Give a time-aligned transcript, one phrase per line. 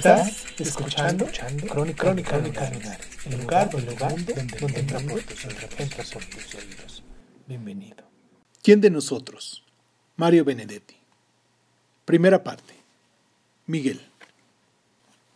[0.00, 1.26] Estás escuchando,
[1.68, 6.54] Crónica, Crónica Lunares, el lugar, el lugar donde, donde entra por tus entra por tus
[6.54, 7.04] oídos.
[7.46, 8.08] Bienvenido.
[8.62, 9.62] ¿Quién de nosotros?
[10.16, 10.96] Mario Benedetti.
[12.06, 12.72] Primera parte.
[13.66, 14.00] Miguel.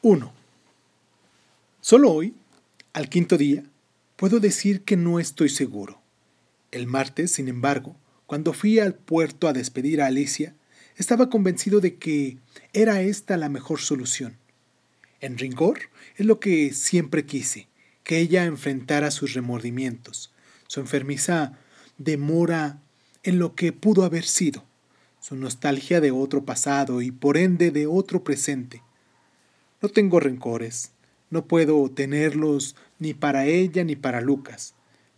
[0.00, 0.32] 1.
[1.83, 2.34] Solo hoy,
[2.94, 3.64] al quinto día,
[4.16, 6.00] puedo decir que no estoy seguro.
[6.70, 10.55] El martes, sin embargo, cuando fui al puerto a despedir a Alicia,
[10.96, 12.38] estaba convencido de que
[12.72, 14.39] era esta la mejor solución.
[15.25, 15.78] En rigor,
[16.17, 17.67] es lo que siempre quise,
[18.03, 20.34] que ella enfrentara sus remordimientos,
[20.67, 21.56] su enfermiza
[21.97, 22.83] demora
[23.22, 24.67] en lo que pudo haber sido,
[25.20, 28.83] su nostalgia de otro pasado y por ende de otro presente.
[29.80, 30.92] No tengo rencores,
[31.30, 34.75] no puedo tenerlos ni para ella ni para Lucas,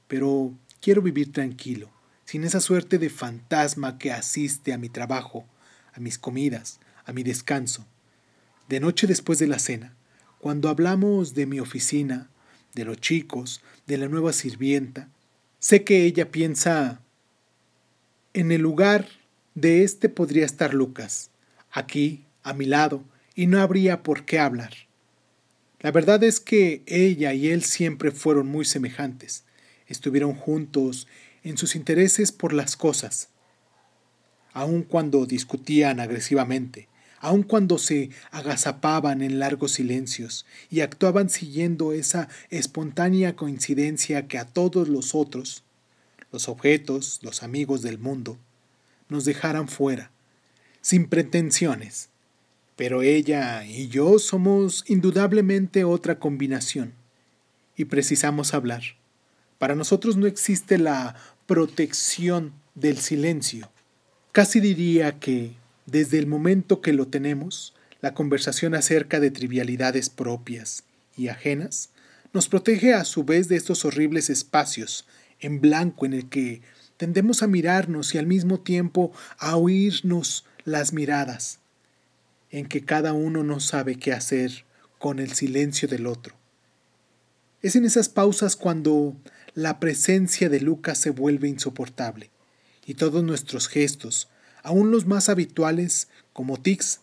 [0.06, 1.90] pero quiero vivir tranquilo,
[2.24, 5.48] sin esa suerte de fantasma que asiste a mi trabajo,
[5.94, 7.88] a mis comidas, a mi descanso.
[8.68, 9.94] De noche después de la cena,
[10.38, 12.30] cuando hablamos de mi oficina,
[12.74, 15.08] de los chicos, de la nueva sirvienta,
[15.58, 17.00] sé que ella piensa
[18.34, 19.08] en el lugar
[19.54, 21.30] de este podría estar Lucas,
[21.70, 23.02] aquí, a mi lado,
[23.34, 24.72] y no habría por qué hablar.
[25.80, 29.44] La verdad es que ella y él siempre fueron muy semejantes,
[29.86, 31.06] estuvieron juntos
[31.44, 33.28] en sus intereses por las cosas,
[34.52, 36.88] aun cuando discutían agresivamente,
[37.20, 44.44] aun cuando se agazapaban en largos silencios y actuaban siguiendo esa espontánea coincidencia que a
[44.44, 45.64] todos los otros,
[46.32, 48.38] los objetos, los amigos del mundo,
[49.08, 50.10] nos dejaran fuera,
[50.80, 52.10] sin pretensiones.
[52.76, 56.92] Pero ella y yo somos indudablemente otra combinación,
[57.76, 58.82] y precisamos hablar.
[59.58, 61.14] Para nosotros no existe la
[61.46, 63.70] protección del silencio.
[64.32, 65.52] Casi diría que,
[65.86, 70.84] desde el momento que lo tenemos, la conversación acerca de trivialidades propias
[71.16, 71.90] y ajenas
[72.32, 75.06] nos protege a su vez de estos horribles espacios
[75.40, 76.60] en blanco en el que
[76.96, 81.60] tendemos a mirarnos y al mismo tiempo a oírnos las miradas,
[82.50, 84.64] en que cada uno no sabe qué hacer
[84.98, 86.34] con el silencio del otro.
[87.62, 89.16] Es en esas pausas cuando
[89.54, 92.30] la presencia de Lucas se vuelve insoportable,
[92.86, 94.28] y todos nuestros gestos,
[94.66, 96.98] aun los más habituales, como tics,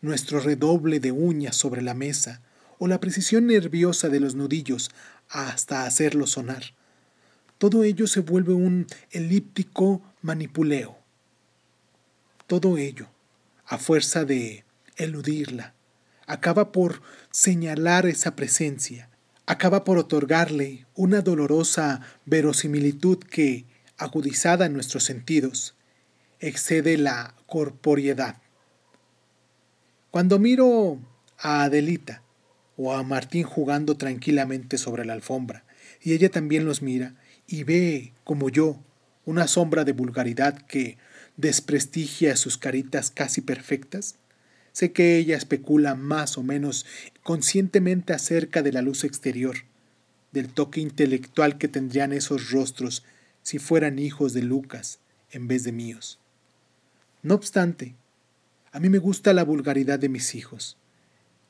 [0.00, 2.40] nuestro redoble de uñas sobre la mesa,
[2.78, 4.90] o la precisión nerviosa de los nudillos
[5.28, 6.64] hasta hacerlos sonar,
[7.58, 10.96] todo ello se vuelve un elíptico manipuleo.
[12.46, 13.08] Todo ello,
[13.66, 14.64] a fuerza de
[14.96, 15.74] eludirla,
[16.26, 19.10] acaba por señalar esa presencia,
[19.44, 23.66] acaba por otorgarle una dolorosa verosimilitud que,
[23.98, 25.74] agudizada en nuestros sentidos,
[26.42, 28.36] excede la corporeidad.
[30.10, 30.98] Cuando miro
[31.38, 32.22] a Adelita
[32.76, 35.64] o a Martín jugando tranquilamente sobre la alfombra,
[36.02, 37.14] y ella también los mira,
[37.46, 38.82] y ve, como yo,
[39.24, 40.98] una sombra de vulgaridad que
[41.36, 44.16] desprestigia sus caritas casi perfectas,
[44.72, 46.86] sé que ella especula más o menos
[47.22, 49.58] conscientemente acerca de la luz exterior,
[50.32, 53.04] del toque intelectual que tendrían esos rostros
[53.42, 54.98] si fueran hijos de Lucas
[55.30, 56.18] en vez de míos.
[57.22, 57.94] No obstante,
[58.72, 60.76] a mí me gusta la vulgaridad de mis hijos.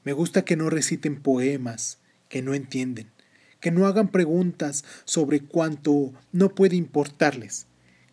[0.05, 3.11] Me gusta que no reciten poemas que no entienden,
[3.59, 7.67] que no hagan preguntas sobre cuanto no puede importarles,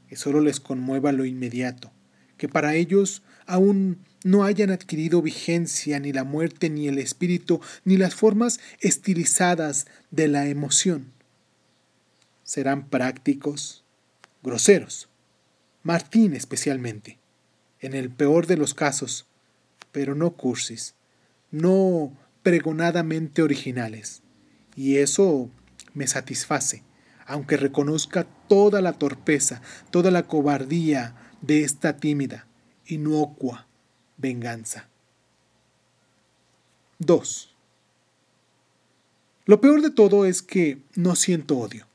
[0.08, 1.92] que solo les conmueva lo inmediato,
[2.38, 7.98] que para ellos aún no hayan adquirido vigencia ni la muerte, ni el espíritu, ni
[7.98, 11.12] las formas estilizadas de la emoción.
[12.44, 13.84] Serán prácticos,
[14.44, 15.10] groseros,
[15.84, 17.19] Martín especialmente,
[17.82, 19.28] en el peor de los casos,
[19.92, 20.96] pero no cursis,
[21.52, 22.12] no
[22.44, 24.22] pregonadamente originales
[24.80, 25.50] y eso
[25.94, 26.84] me satisface,
[27.26, 29.62] aunque reconozca toda la torpeza,
[29.92, 32.48] toda la cobardía de esta tímida,
[32.86, 33.68] inocua
[34.16, 34.88] venganza.
[37.00, 37.56] 2.
[39.46, 41.88] Lo peor de todo es que no siento odio.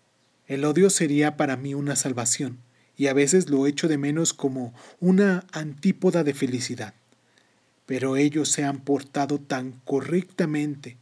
[0.46, 2.58] El odio sería para mí una salvación,
[2.96, 6.94] y a veces lo echo de menos como una antípoda de felicidad.
[7.86, 10.96] Pero ellos se han portado tan correctamente,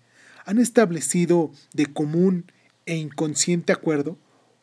[0.45, 2.47] han establecido de común
[2.87, 4.19] e inconsciente acuerdo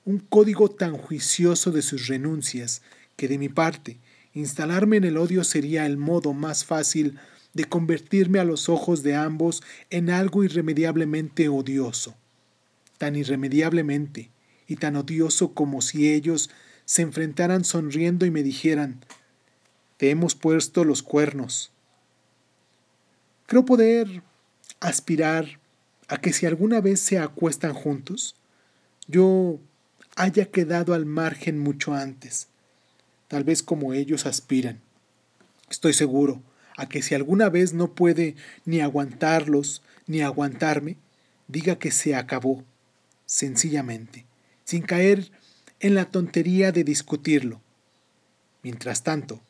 [0.06, 2.82] un código tan juicioso de sus renuncias
[3.16, 3.98] que de mi parte
[4.34, 7.20] instalarme en el odio sería el modo más fácil
[7.54, 12.16] de convertirme a los ojos de ambos en algo irremediablemente odioso,
[12.98, 14.30] tan irremediablemente
[14.68, 16.50] y tan odioso como si ellos
[16.90, 19.06] se enfrentaran sonriendo y me dijeran,
[19.98, 21.72] te hemos puesto los cuernos.
[23.46, 24.24] Creo poder
[24.80, 25.60] aspirar
[26.08, 28.36] a que si alguna vez se acuestan juntos,
[29.08, 29.60] yo
[30.16, 32.48] haya quedado al margen mucho antes,
[33.28, 34.82] tal vez como ellos aspiran.
[35.70, 36.42] Estoy seguro
[36.76, 40.98] a que si alguna vez no puede ni aguantarlos ni aguantarme,
[41.48, 42.64] diga que se acabó,
[43.28, 44.26] sencillamente,
[44.64, 45.32] sin caer
[45.80, 47.62] en la tontería de discutirlo.
[48.64, 49.42] Mientras tanto,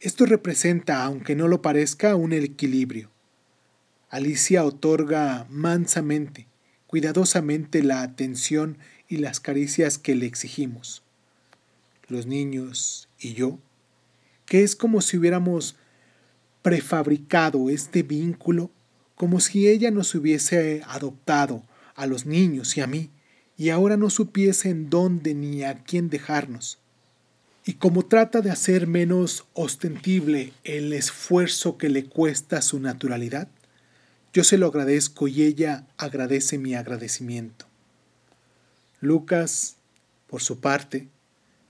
[0.00, 3.10] esto representa, aunque no lo parezca, un equilibrio.
[4.10, 6.46] Alicia otorga mansamente,
[6.86, 11.02] cuidadosamente la atención y las caricias que le exigimos.
[12.08, 13.58] Los niños y yo,
[14.44, 15.76] que es como si hubiéramos
[16.62, 18.70] prefabricado este vínculo,
[19.14, 21.62] como si ella nos hubiese adoptado
[21.94, 23.10] a los niños y a mí,
[23.62, 26.78] y ahora no supiese en dónde ni a quién dejarnos.
[27.64, 33.46] Y como trata de hacer menos ostentible el esfuerzo que le cuesta su naturalidad,
[34.32, 37.66] yo se lo agradezco y ella agradece mi agradecimiento.
[39.00, 39.76] Lucas,
[40.26, 41.06] por su parte,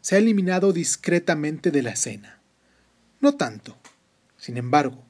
[0.00, 2.40] se ha eliminado discretamente de la escena.
[3.20, 3.76] No tanto,
[4.38, 5.04] sin embargo,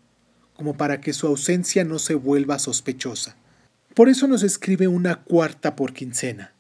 [0.55, 3.37] como para que su ausencia no se vuelva sospechosa.
[3.95, 6.52] Por eso nos escribe una cuarta por quincena,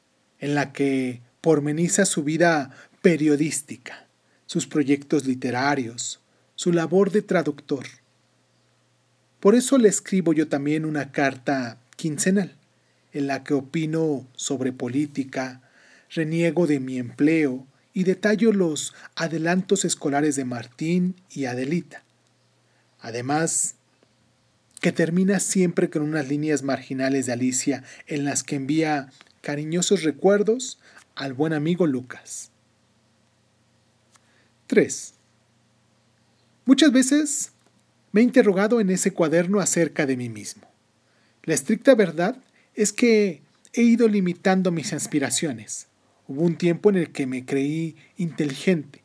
[0.42, 4.06] en la que pormeniza su vida periodística,
[4.44, 6.20] sus proyectos literarios,
[6.56, 7.86] su labor de traductor.
[9.40, 12.56] Por eso le escribo yo también una carta quincenal,
[13.12, 15.62] en la que opino sobre política,
[16.10, 22.02] reniego de mi empleo y detallo los adelantos escolares de Martín y Adelita.
[23.00, 23.76] Además,
[24.80, 29.10] que termina siempre con unas líneas marginales de Alicia en las que envía
[29.42, 30.78] cariñosos recuerdos
[31.14, 32.50] al buen amigo Lucas.
[34.68, 35.12] 3.
[36.64, 37.52] Muchas veces
[38.12, 40.62] me he interrogado en ese cuaderno acerca de mí mismo.
[41.42, 42.36] La estricta verdad
[42.74, 43.42] es que
[43.74, 45.88] he ido limitando mis aspiraciones.
[46.28, 49.02] Hubo un tiempo en el que me creí inteligente,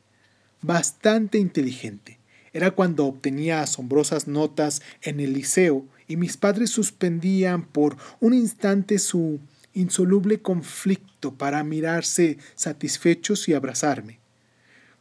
[0.62, 2.20] bastante inteligente.
[2.54, 9.00] Era cuando obtenía asombrosas notas en el liceo y mis padres suspendían por un instante
[9.00, 9.40] su
[9.78, 14.20] insoluble conflicto para mirarse satisfechos y abrazarme,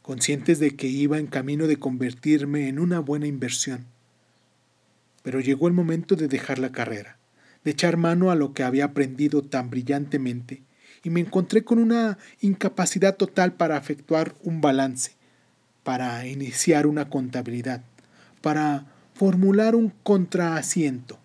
[0.03, 3.85] conscientes de que iba en camino de convertirme en una buena inversión.
[5.23, 7.17] Pero llegó el momento de dejar la carrera,
[7.63, 10.61] de echar mano a lo que había aprendido tan brillantemente,
[11.03, 15.13] y me encontré con una incapacidad total para efectuar un balance,
[15.83, 17.83] para iniciar una contabilidad,
[18.41, 18.85] para
[19.15, 21.17] formular un contraasiento.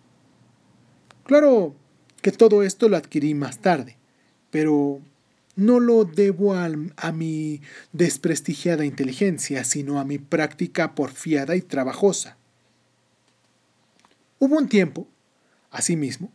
[1.25, 1.77] Claro,
[2.23, 3.99] que todo esto lo adquirí más tarde,
[4.51, 5.01] pero
[5.57, 7.61] no lo debo a, a, mi
[7.93, 12.39] desprestigiada inteligencia, sino a mi práctica porfiada y trabajosa.
[14.39, 15.09] Hubo un tiempo,
[15.71, 16.33] asimismo,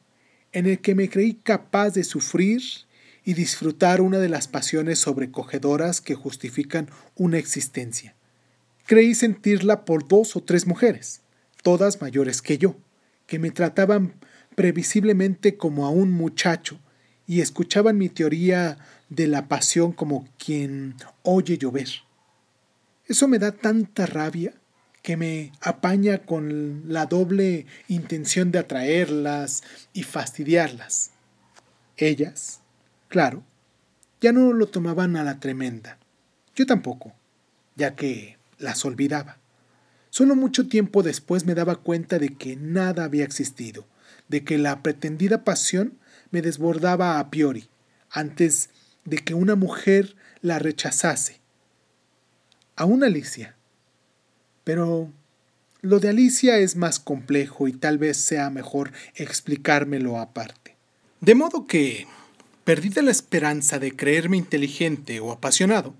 [0.51, 2.61] en el que me creí capaz de sufrir
[3.23, 8.15] y disfrutar una de las pasiones sobrecogedoras que justifican una existencia.
[8.85, 11.21] Creí sentirla por dos o tres mujeres,
[11.61, 12.77] todas mayores que yo,
[13.25, 14.13] que me trataban
[14.57, 16.79] previsiblemente como a un muchacho
[17.27, 21.87] y escuchaban mi teoría de la pasión como quien oye llover.
[23.05, 24.55] Eso me da tanta rabia
[25.03, 29.61] que me apaña con la doble intención de atraerlas
[29.93, 31.11] y fastidiarlas.
[31.95, 32.61] Ellas,
[33.09, 33.43] claro,
[34.21, 35.99] ya no lo tomaban a la tremenda.
[36.55, 37.13] Yo tampoco,
[37.75, 39.37] ya que las olvidaba.
[40.09, 43.85] Solo mucho tiempo después me daba cuenta de que nada había existido,
[44.27, 45.97] de que la pretendida pasión
[46.31, 47.69] me desbordaba a priori,
[48.09, 48.69] antes
[49.05, 51.39] de que una mujer la rechazase.
[52.75, 53.55] Aún Alicia.
[54.63, 55.11] Pero
[55.81, 60.75] lo de Alicia es más complejo y tal vez sea mejor explicármelo aparte.
[61.21, 62.05] De modo que,
[62.63, 65.95] perdida la esperanza de creerme inteligente o apasionado,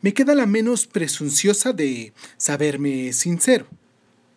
[0.00, 3.66] me queda la menos presunciosa de saberme sincero.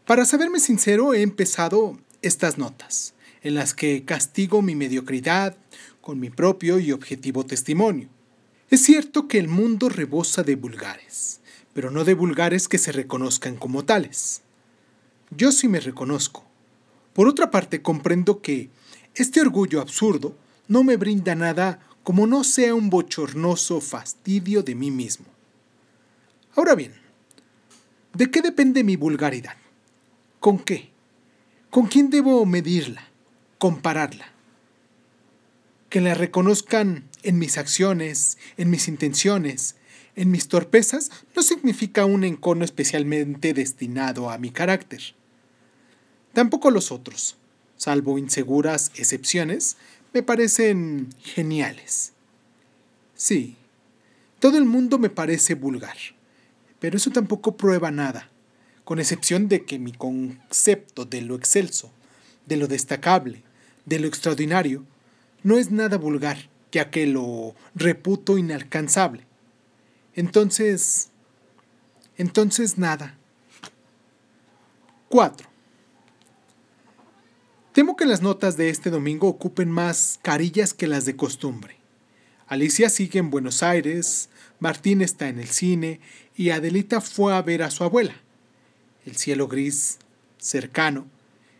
[0.05, 5.57] Para saberme sincero he empezado estas notas en las que castigo mi mediocridad
[6.01, 8.09] con mi propio y objetivo testimonio.
[8.69, 11.41] Es cierto que el mundo rebosa de vulgares,
[11.73, 14.41] pero no de vulgares que se reconozcan como tales.
[15.31, 16.45] Yo sí me reconozco.
[17.13, 18.69] Por otra parte, comprendo que
[19.15, 20.35] este orgullo absurdo
[20.67, 25.25] no me brinda nada como no sea un bochornoso fastidio de mí mismo.
[26.55, 26.93] Ahora bien,
[28.13, 29.57] ¿de qué depende mi vulgaridad?
[30.39, 30.89] ¿Con qué?
[31.69, 33.08] ¿Con quién debo medirla?
[33.59, 34.31] Compararla.
[35.89, 39.75] Que la reconozcan en mis acciones, en mis intenciones,
[40.15, 45.01] en mis torpezas, no significa un encono especialmente destinado a mi carácter.
[46.31, 47.35] Tampoco los otros,
[47.75, 49.75] salvo inseguras excepciones,
[50.13, 52.13] me parecen geniales.
[53.15, 53.57] Sí,
[54.39, 55.97] todo el mundo me parece vulgar,
[56.79, 58.29] pero eso tampoco prueba nada,
[58.85, 61.91] con excepción de que mi concepto de lo excelso,
[62.45, 63.43] de lo destacable,
[63.89, 64.85] de lo extraordinario,
[65.43, 66.37] no es nada vulgar,
[66.71, 69.25] ya que lo reputo inalcanzable.
[70.13, 71.09] Entonces,
[72.17, 73.17] entonces nada.
[75.09, 75.49] 4.
[77.73, 81.77] Temo que las notas de este domingo ocupen más carillas que las de costumbre.
[82.47, 84.29] Alicia sigue en Buenos Aires,
[84.59, 85.99] Martín está en el cine
[86.35, 88.15] y Adelita fue a ver a su abuela.
[89.05, 89.99] El cielo gris,
[90.37, 91.07] cercano,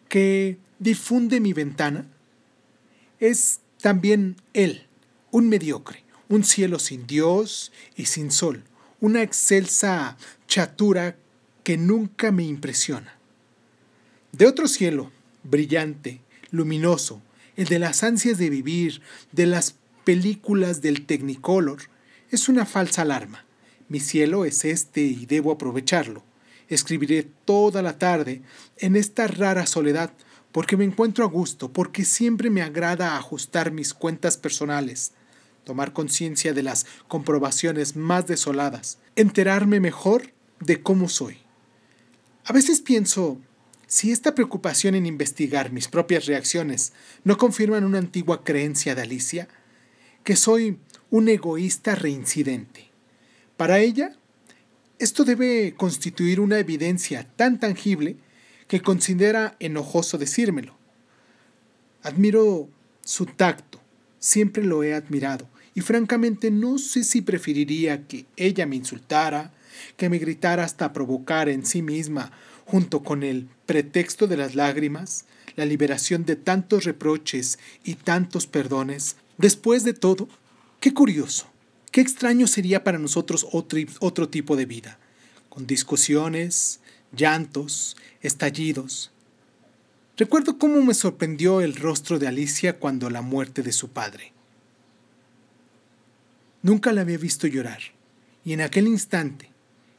[0.10, 2.08] que difunde mi ventana,
[3.20, 4.88] es también él,
[5.32, 8.64] un mediocre, un cielo sin Dios y sin sol,
[9.00, 11.18] una excelsa chatura
[11.64, 13.18] que nunca me impresiona.
[14.32, 15.12] De otro cielo,
[15.44, 16.22] brillante,
[16.52, 17.22] luminoso,
[17.56, 21.80] el de las ansias de vivir, de las películas del Technicolor,
[22.32, 23.46] es una falsa alarma.
[23.88, 26.24] Mi cielo es este y debo aprovecharlo.
[26.68, 28.44] Escribiré toda la tarde
[28.78, 30.12] en esta rara soledad
[30.52, 35.14] porque me encuentro a gusto, porque siempre me agrada ajustar mis cuentas personales,
[35.64, 41.38] tomar conciencia de las comprobaciones más desoladas, enterarme mejor de cómo soy.
[42.46, 43.40] A veces pienso,
[43.86, 49.48] si esta preocupación en investigar mis propias reacciones no confirman una antigua creencia de Alicia,
[50.24, 50.80] que soy
[51.12, 52.90] un egoísta reincidente.
[53.58, 54.16] Para ella,
[55.00, 58.18] esto debe constituir una evidencia tan tangible
[58.70, 60.78] que considera enojoso decírmelo.
[62.04, 62.70] Admiro
[63.04, 63.82] su tacto,
[64.20, 69.52] siempre lo he admirado, y francamente no sé si preferiría que ella me insultara,
[69.98, 72.32] que me gritara hasta provocar en sí misma,
[72.66, 79.16] junto con el pretexto de las lágrimas, la liberación de tantos reproches y tantos perdones.
[79.40, 80.30] Después de todo,
[80.80, 81.48] qué curioso,
[81.92, 85.00] qué extraño sería para nosotros otro, otro tipo de vida,
[85.50, 89.12] con discusiones, llantos, estallidos.
[90.18, 94.34] Recuerdo cómo me sorprendió el rostro de Alicia cuando la muerte de su padre.
[96.62, 97.80] Nunca la había visto llorar,
[98.44, 99.50] y en aquel instante,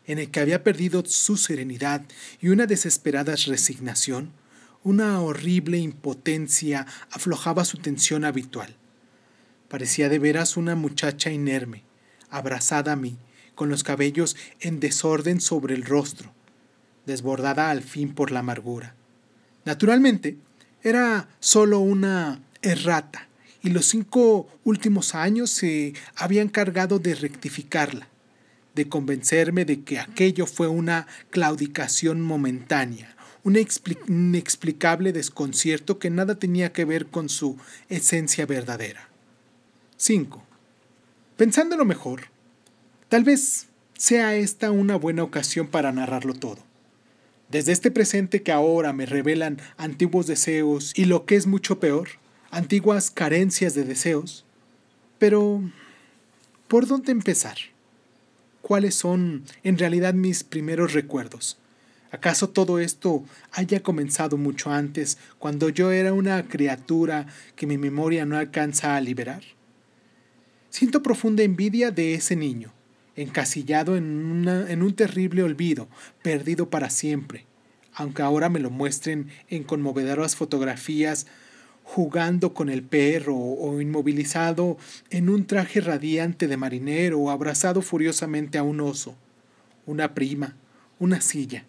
[0.07, 2.03] en el que había perdido su serenidad
[2.41, 4.33] y una desesperada resignación,
[4.83, 8.75] una horrible impotencia aflojaba su tensión habitual.
[9.69, 11.83] Parecía de veras una muchacha inerme,
[12.29, 13.17] abrazada a mí,
[13.55, 16.35] con los cabellos en desorden sobre el rostro,
[17.07, 18.95] desbordada al fin por la amargura.
[19.65, 20.37] Naturalmente,
[20.83, 23.29] era sólo una errata,
[23.63, 28.09] y los cinco últimos años se habían cargado de rectificarla,
[28.75, 36.73] de convencerme de que aquello fue una claudicación momentánea, un inexplicable desconcierto que nada tenía
[36.73, 39.09] que ver con su esencia verdadera.
[39.97, 40.43] 5.
[41.37, 42.29] Pensándolo mejor,
[43.09, 43.67] tal vez
[43.97, 46.70] sea esta una buena ocasión para narrarlo todo.
[47.51, 52.11] Desde este presente que ahora me revelan antiguos deseos y lo que es mucho peor,
[52.53, 54.45] antiguas carencias de deseos.
[55.19, 55.61] Pero,
[56.69, 57.57] ¿por dónde empezar?
[58.63, 61.59] ¿Cuáles son en realidad mis primeros recuerdos?
[62.13, 67.27] ¿Acaso todo esto haya comenzado mucho antes, cuando yo era una criatura
[67.57, 69.43] que mi memoria no alcanza a liberar?
[70.71, 72.73] Siento profunda envidia de ese niño,
[73.23, 75.89] encasillado en, en un terrible olvido,
[76.23, 77.47] perdido para siempre,
[77.95, 81.27] aunque ahora me lo muestren en conmovedoras fotografías
[81.83, 84.79] jugando con el perro o inmovilizado
[85.11, 89.17] en un traje radiante de marinero o abrazado furiosamente a un oso,
[89.87, 90.55] una prima,
[91.01, 91.65] una silla.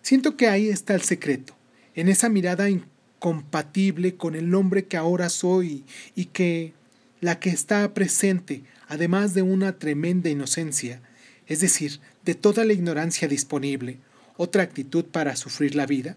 [0.00, 1.54] Siento que ahí está el secreto,
[1.96, 6.72] en esa mirada incompatible con el hombre que ahora soy y que
[7.20, 11.00] la que está presente además de una tremenda inocencia,
[11.46, 13.98] es decir, de toda la ignorancia disponible,
[14.36, 16.16] otra actitud para sufrir la vida?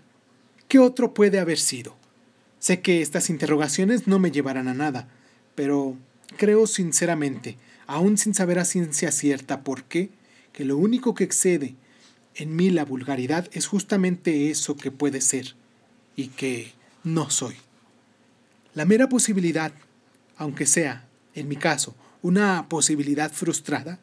[0.67, 1.95] ¿Qué otro puede haber sido?
[2.59, 5.07] Sé que estas interrogaciones no me llevarán a nada,
[5.53, 5.97] pero
[6.37, 10.09] creo sinceramente, aún sin saber a ciencia cierta por qué,
[10.51, 11.75] que lo único que excede
[12.35, 15.55] en mí la vulgaridad es justamente eso que puede ser
[16.15, 17.55] y que no soy.
[18.73, 19.73] La mera posibilidad,
[20.43, 23.99] aunque sea, en mi caso, una posibilidad frustrada,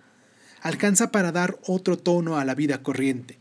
[0.62, 3.38] alcanza para dar otro tono a la vida corriente.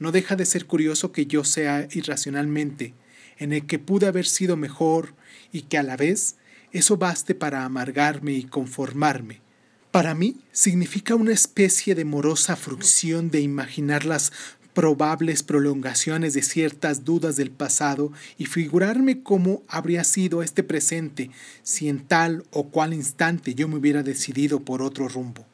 [0.00, 2.94] No deja de ser curioso que yo sea irracionalmente,
[3.38, 5.14] en el que pude haber sido mejor
[5.52, 6.36] y que a la vez
[6.72, 9.40] eso baste para amargarme y conformarme.
[9.92, 14.32] Para mí significa una especie de morosa frucción de imaginar las
[14.74, 21.30] probables prolongaciones de ciertas dudas del pasado y figurarme cómo habría sido este presente
[21.62, 25.44] si en tal o cual instante yo me hubiera decidido por otro rumbo.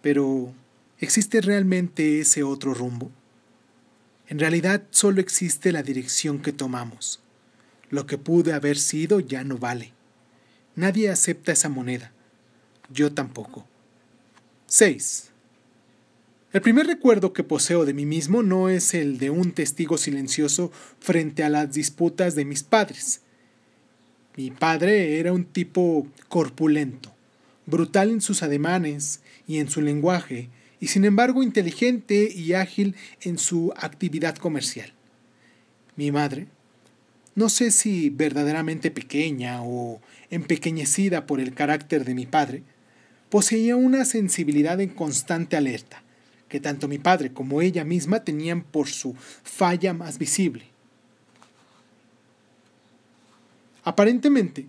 [0.00, 0.52] Pero,
[0.98, 3.10] ¿existe realmente ese otro rumbo?
[4.28, 7.20] En realidad solo existe la dirección que tomamos.
[7.90, 9.92] Lo que pude haber sido ya no vale.
[10.76, 12.12] Nadie acepta esa moneda.
[12.90, 13.66] Yo tampoco.
[14.66, 15.30] 6.
[16.54, 20.70] El primer recuerdo que poseo de mí mismo no es el de un testigo silencioso
[21.00, 23.22] frente a las disputas de mis padres.
[24.36, 27.12] Mi padre era un tipo corpulento,
[27.66, 33.38] brutal en sus ademanes y en su lenguaje, y sin embargo inteligente y ágil en
[33.38, 34.92] su actividad comercial.
[35.96, 36.46] Mi madre,
[37.34, 42.62] no sé si verdaderamente pequeña o empequeñecida por el carácter de mi padre,
[43.28, 46.03] poseía una sensibilidad en constante alerta,
[46.54, 50.66] que tanto mi padre como ella misma tenían por su falla más visible.
[53.82, 54.66] Aparentemente,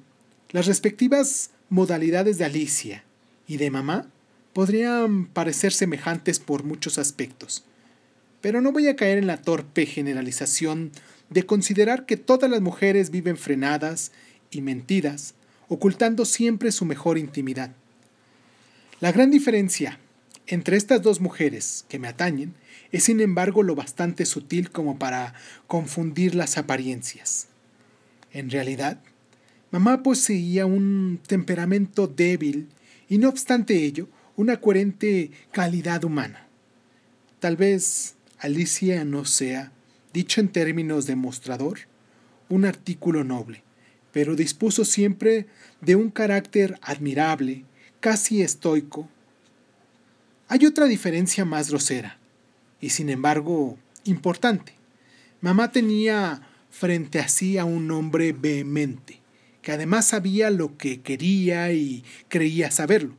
[0.50, 3.04] las respectivas modalidades de Alicia
[3.48, 4.08] y de mamá
[4.54, 7.64] podrían parecer semejantes por muchos aspectos,
[8.42, 10.92] pero no voy a caer en la torpe generalización
[11.30, 14.12] de considerar que todas las mujeres viven frenadas
[14.50, 15.36] y mentidas,
[15.68, 17.76] ocultando siempre su mejor intimidad.
[19.02, 20.00] La gran diferencia
[20.48, 22.54] entre estas dos mujeres que me atañen
[22.92, 25.34] es sin embargo lo bastante sutil como para
[25.68, 27.48] confundir las apariencias.
[28.32, 29.00] En realidad,
[29.72, 32.70] mamá poseía un temperamento débil
[33.10, 36.48] y no obstante ello, una coherente calidad humana.
[37.40, 39.72] Tal vez Alicia no sea,
[40.14, 41.80] dicho en términos de mostrador,
[42.50, 43.64] un artículo noble,
[44.12, 45.48] pero dispuso siempre
[45.82, 47.66] de un carácter admirable,
[48.00, 49.10] casi estoico.
[50.48, 52.18] Hay otra diferencia más grosera,
[52.80, 54.74] y sin embargo importante.
[55.42, 59.20] Mamá tenía frente a sí a un hombre vehemente,
[59.64, 63.16] que además sabía lo que quería y creía saberlo.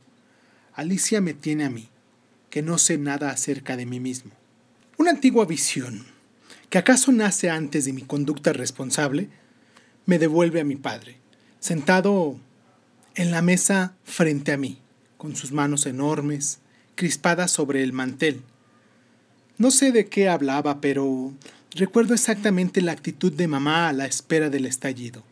[0.73, 1.89] Alicia me tiene a mí,
[2.49, 4.31] que no sé nada acerca de mí mismo.
[4.97, 6.05] Una antigua visión,
[6.69, 9.29] que acaso nace antes de mi conducta responsable,
[10.05, 11.17] me devuelve a mi padre,
[11.59, 12.39] sentado
[13.15, 14.79] en la mesa frente a mí,
[15.17, 16.59] con sus manos enormes,
[16.97, 18.41] crispadas sobre el mantel.
[19.57, 21.31] No sé de qué hablaba, pero
[21.71, 25.23] recuerdo exactamente la actitud de mamá a la espera del estallido.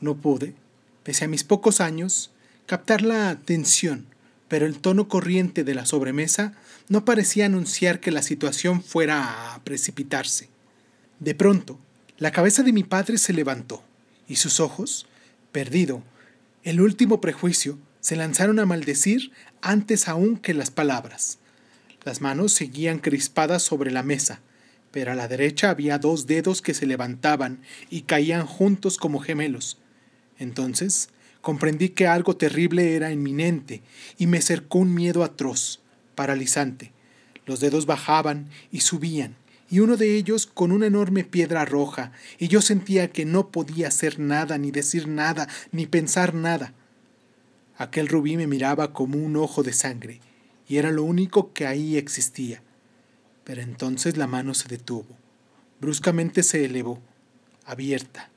[0.00, 0.54] No pude,
[1.02, 2.30] pese a mis pocos años,
[2.66, 4.06] captar la atención,
[4.46, 6.54] pero el tono corriente de la sobremesa
[6.88, 10.48] no parecía anunciar que la situación fuera a precipitarse.
[11.18, 11.78] De pronto,
[12.18, 13.82] la cabeza de mi padre se levantó,
[14.28, 15.06] y sus ojos,
[15.50, 16.02] perdido
[16.62, 21.38] el último prejuicio, se lanzaron a maldecir antes aún que las palabras.
[22.04, 24.42] Las manos seguían crispadas sobre la mesa,
[24.90, 29.78] pero a la derecha había dos dedos que se levantaban y caían juntos como gemelos.
[30.38, 31.08] Entonces
[31.40, 33.80] comprendí que algo terrible era inminente
[34.18, 35.80] y me cercó un miedo atroz,
[36.14, 36.92] paralizante.
[37.46, 39.34] Los dedos bajaban y subían,
[39.70, 43.88] y uno de ellos con una enorme piedra roja, y yo sentía que no podía
[43.88, 46.74] hacer nada, ni decir nada, ni pensar nada.
[47.76, 50.20] Aquel rubí me miraba como un ojo de sangre,
[50.68, 52.62] y era lo único que ahí existía.
[53.44, 55.06] Pero entonces la mano se detuvo.
[55.80, 57.00] Bruscamente se elevó,
[57.64, 58.30] abierta,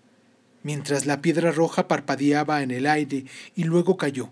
[0.64, 4.30] mientras la piedra roja parpadeaba en el aire y luego cayó,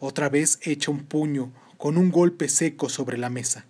[0.00, 3.64] otra vez hecha un puño con un golpe seco sobre la mesa.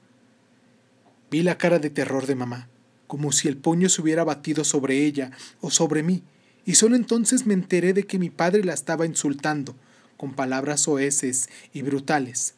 [1.31, 2.69] Vi la cara de terror de mamá,
[3.07, 6.23] como si el puño se hubiera batido sobre ella o sobre mí,
[6.65, 9.75] y solo entonces me enteré de que mi padre la estaba insultando,
[10.17, 12.55] con palabras soeces y brutales.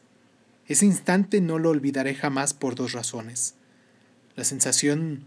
[0.67, 3.55] Ese instante no lo olvidaré jamás por dos razones.
[4.35, 5.23] La sensación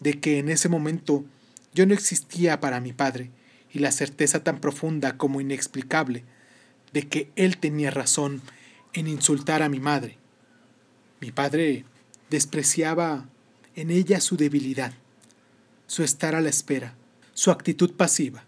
[0.00, 1.24] de que en ese momento
[1.74, 3.30] yo no existía para mi padre,
[3.72, 6.24] y la certeza tan profunda como inexplicable
[6.92, 8.42] de que él tenía razón
[8.92, 10.18] en insultar a mi madre.
[11.20, 11.84] Mi padre
[12.28, 13.26] despreciaba
[13.74, 14.92] en ella su debilidad,
[15.86, 16.94] su estar a la espera,
[17.32, 18.44] su actitud pasiva,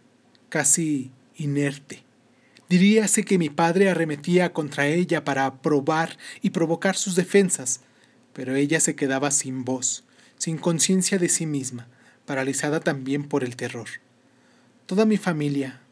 [0.51, 2.04] casi inerte.
[2.75, 7.83] Diríase que mi padre arremetía contra ella para probar y provocar sus defensas,
[8.33, 10.03] pero ella se quedaba sin voz,
[10.39, 11.87] sin conciencia de sí misma,
[12.27, 13.87] paralizada también por el terror.
[14.87, 15.83] Toda mi familia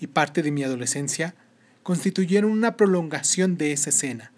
[0.00, 1.34] y parte de mi adolescencia
[1.82, 4.32] constituyeron una prolongación de esa escena.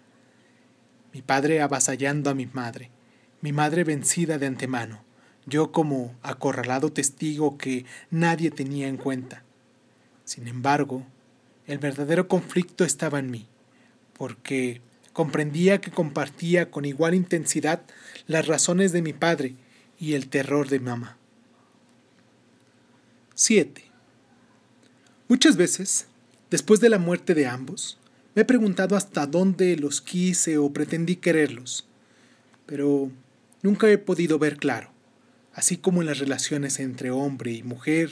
[1.13, 2.91] Mi padre avasallando a mi madre,
[3.39, 5.01] mi madre vencida de antemano,
[5.45, 9.43] yo como acorralado testigo que nadie tenía en cuenta.
[10.25, 11.05] Sin embargo,
[11.67, 13.47] el verdadero conflicto estaba en mí,
[14.17, 14.81] porque
[15.13, 17.81] comprendía que compartía con igual intensidad
[18.27, 19.55] las razones de mi padre
[19.99, 21.17] y el terror de mamá.
[23.33, 23.83] 7.
[25.27, 26.07] Muchas veces,
[26.51, 27.97] después de la muerte de ambos,
[28.35, 31.87] me he preguntado hasta dónde los quise o pretendí quererlos,
[32.65, 33.09] pero
[33.61, 34.91] nunca he podido ver claro,
[35.53, 38.11] así como en las relaciones entre hombre y mujer,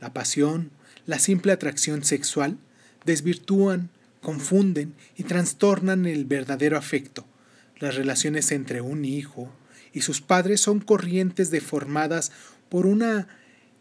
[0.00, 0.70] la pasión,
[1.06, 2.58] la simple atracción sexual,
[3.04, 3.90] desvirtúan,
[4.20, 7.26] confunden y trastornan el verdadero afecto.
[7.78, 9.52] Las relaciones entre un hijo
[9.92, 12.32] y sus padres son corrientes deformadas
[12.68, 13.28] por una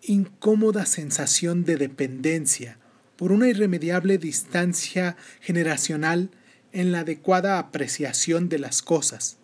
[0.01, 2.77] incómoda sensación de dependencia,
[3.15, 6.29] por una irremediable distancia generacional
[6.71, 9.37] en la adecuada apreciación de las cosas,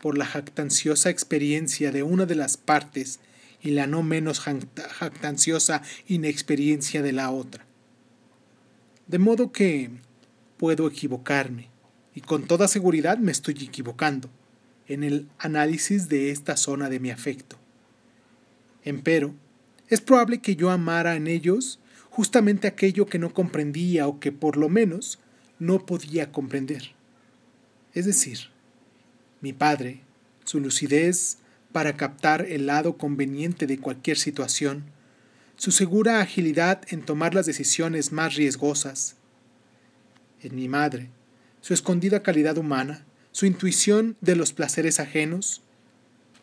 [0.00, 3.20] por la jactanciosa experiencia de una de las partes
[3.60, 7.67] y la no menos jactanciosa inexperiencia de la otra.
[9.08, 9.90] De modo que
[10.58, 11.68] puedo equivocarme,
[12.14, 14.28] y con toda seguridad me estoy equivocando,
[14.86, 17.56] en el análisis de esta zona de mi afecto.
[18.84, 19.34] Empero,
[19.88, 24.56] es probable que yo amara en ellos justamente aquello que no comprendía o que por
[24.56, 25.18] lo menos
[25.58, 26.92] no podía comprender.
[27.94, 28.50] Es decir,
[29.40, 30.02] mi padre,
[30.44, 31.38] su lucidez
[31.72, 34.84] para captar el lado conveniente de cualquier situación,
[35.58, 39.16] su segura agilidad en tomar las decisiones más riesgosas.
[40.40, 41.10] En mi madre,
[41.60, 45.62] su escondida calidad humana, su intuición de los placeres ajenos,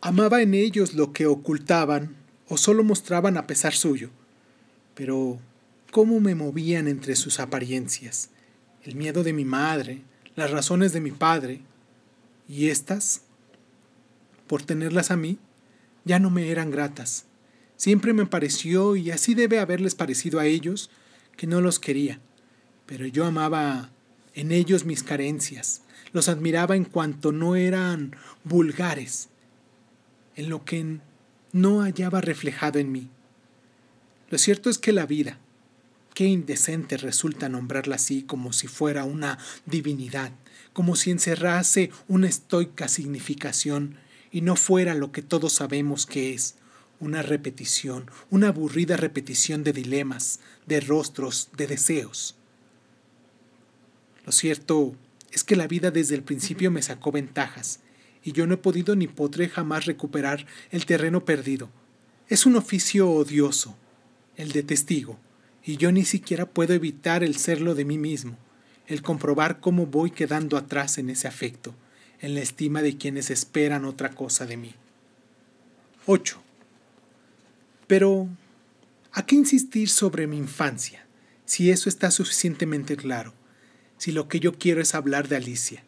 [0.01, 2.13] amaba en ellos lo que ocultaban
[2.49, 4.09] o solo mostraban a pesar suyo.
[4.95, 5.39] Pero,
[5.91, 8.31] ¿cómo me movían entre sus apariencias?
[8.83, 10.01] El miedo de mi madre,
[10.35, 11.61] las razones de mi padre,
[12.49, 13.21] y éstas,
[14.45, 15.37] por tenerlas a mí,
[16.03, 17.25] ya no me eran gratas.
[17.77, 20.89] Siempre me pareció, y así debe haberles parecido a ellos,
[21.35, 22.19] que no los quería,
[22.85, 23.91] pero yo amaba
[24.33, 25.81] en ellos mis carencias,
[26.13, 29.29] los admiraba en cuanto no eran vulgares,
[30.35, 30.99] en lo que
[31.51, 33.09] no hallaba reflejado en mí.
[34.29, 35.39] Lo cierto es que la vida,
[36.13, 40.31] qué indecente resulta nombrarla así como si fuera una divinidad,
[40.73, 43.97] como si encerrase una estoica significación
[44.31, 46.55] y no fuera lo que todos sabemos que es,
[46.99, 52.35] una repetición, una aburrida repetición de dilemas, de rostros, de deseos.
[54.25, 54.95] Lo cierto
[55.31, 57.79] es que la vida desde el principio me sacó ventajas,
[58.23, 61.69] y yo no he podido ni podré jamás recuperar el terreno perdido.
[62.27, 63.75] Es un oficio odioso,
[64.35, 65.19] el de testigo,
[65.63, 68.37] y yo ni siquiera puedo evitar el serlo de mí mismo,
[68.87, 71.75] el comprobar cómo voy quedando atrás en ese afecto,
[72.21, 74.73] en la estima de quienes esperan otra cosa de mí.
[76.05, 76.44] 8.
[77.87, 78.27] Pero,
[79.11, 81.05] ¿a qué insistir sobre mi infancia,
[81.45, 83.33] si eso está suficientemente claro?
[83.97, 85.83] Si lo que yo quiero es hablar de Alicia,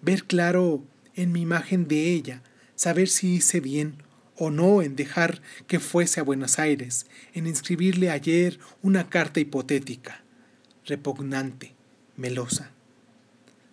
[0.00, 0.82] ver claro
[1.14, 2.42] en mi imagen de ella,
[2.76, 4.02] saber si hice bien
[4.36, 10.22] o no en dejar que fuese a Buenos Aires, en inscribirle ayer una carta hipotética,
[10.86, 11.74] repugnante,
[12.16, 12.70] melosa.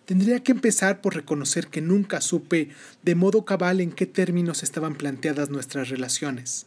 [0.04, 2.68] Tendría que empezar por reconocer que nunca supe
[3.02, 6.66] de modo cabal en qué términos estaban planteadas nuestras relaciones.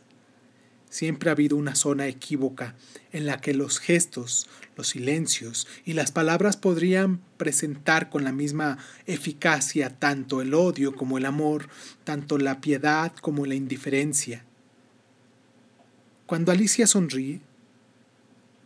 [0.89, 2.75] Siempre ha habido una zona equívoca
[3.11, 8.79] en la que los gestos, los silencios y las palabras podrían presentar con la misma
[9.05, 11.69] eficacia tanto el odio como el amor,
[12.03, 14.43] tanto la piedad como la indiferencia.
[16.25, 17.41] Cuando Alicia sonríe,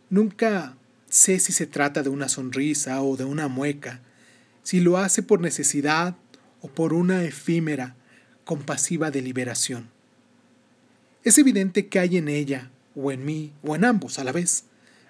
[0.08, 0.76] nunca
[1.08, 4.00] sé si se trata de una sonrisa o de una mueca,
[4.62, 6.16] si lo hace por necesidad
[6.60, 7.96] o por una efímera,
[8.44, 9.93] compasiva deliberación.
[11.24, 14.64] Es evidente que hay en ella, o en mí, o en ambos a la vez,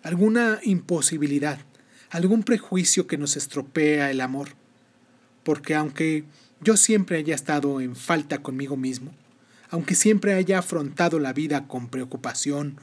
[0.04, 1.58] alguna imposibilidad,
[2.10, 4.50] algún prejuicio que nos estropea el amor.
[5.42, 6.22] Porque aunque
[6.60, 9.10] yo siempre haya estado en falta conmigo mismo,
[9.70, 12.78] aunque siempre haya afrontado la vida con preocupación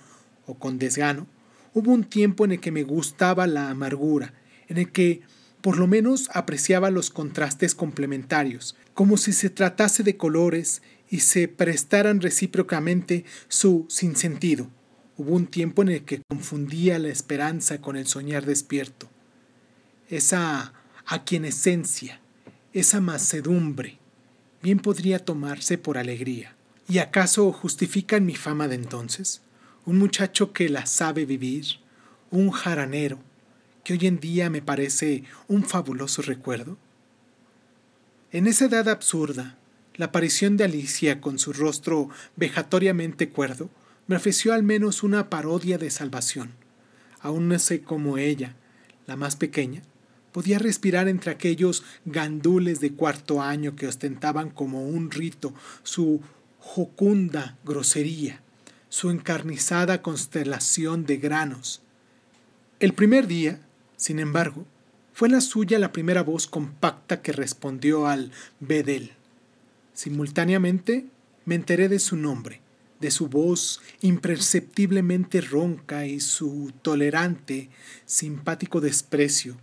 [0.46, 1.26] o con desgano,
[1.74, 4.34] hubo un tiempo en el que me gustaba la amargura,
[4.67, 5.22] en el que
[5.62, 11.47] por lo menos apreciaba los contrastes complementarios, como si se tratase de colores y se
[11.47, 14.69] prestaran recíprocamente su sinsentido.
[15.17, 19.10] Hubo un tiempo en el que confundía la esperanza con el soñar despierto.
[20.10, 20.74] Esa
[21.06, 22.19] aquienescencia,
[22.74, 24.00] esa macedumbre,
[24.62, 26.56] bien podría tomarse por alegría.
[26.88, 29.41] ¿Y acaso justifican mi fama de entonces?
[29.86, 31.65] Un muchacho que la sabe vivir,
[32.32, 33.19] un jaranero,
[33.84, 36.78] que hoy en día me parece un fabuloso recuerdo.
[38.32, 39.58] En esa edad absurda,
[39.96, 43.70] la aparición de Alicia con su rostro vejatoriamente cuerdo
[44.08, 46.52] me ofreció al menos una parodia de salvación.
[47.20, 48.56] Aún no sé cómo ella,
[49.06, 49.84] la más pequeña,
[50.32, 56.22] podía respirar entre aquellos gandules de cuarto año que ostentaban como un rito su
[56.60, 58.41] jocunda grosería,
[58.89, 61.82] su encarnizada constelación de granos.
[62.80, 63.60] El primer día,
[64.01, 64.65] sin embargo,
[65.13, 69.11] fue la suya la primera voz compacta que respondió al bedel.
[69.93, 71.05] Simultáneamente
[71.45, 72.61] me enteré de su nombre,
[72.99, 77.69] de su voz imperceptiblemente ronca y su tolerante,
[78.07, 79.57] simpático desprecio,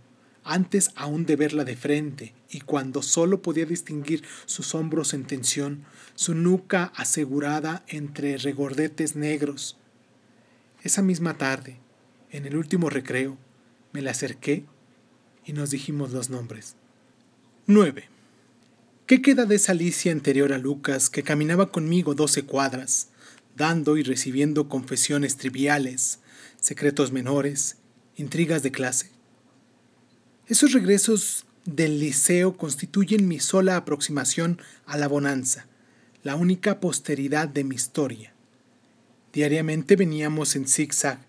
[0.45, 5.83] antes aún de verla de frente, y cuando solo podía distinguir sus hombros en tensión,
[6.15, 9.75] su nuca asegurada entre regordetes negros.
[10.81, 11.75] Esa misma tarde,
[12.31, 13.37] en el último recreo,
[13.91, 14.65] me la acerqué
[15.45, 16.75] y nos dijimos los nombres.
[17.67, 18.07] 9.
[19.05, 23.09] ¿Qué queda de esa Alicia anterior a Lucas que caminaba conmigo doce cuadras,
[23.55, 26.19] dando y recibiendo confesiones triviales,
[26.59, 27.77] secretos menores,
[28.15, 29.09] intrigas de clase?
[30.47, 35.67] Esos regresos del liceo constituyen mi sola aproximación a la bonanza,
[36.23, 38.33] la única posteridad de mi historia.
[39.33, 41.19] Diariamente veníamos en zigzag,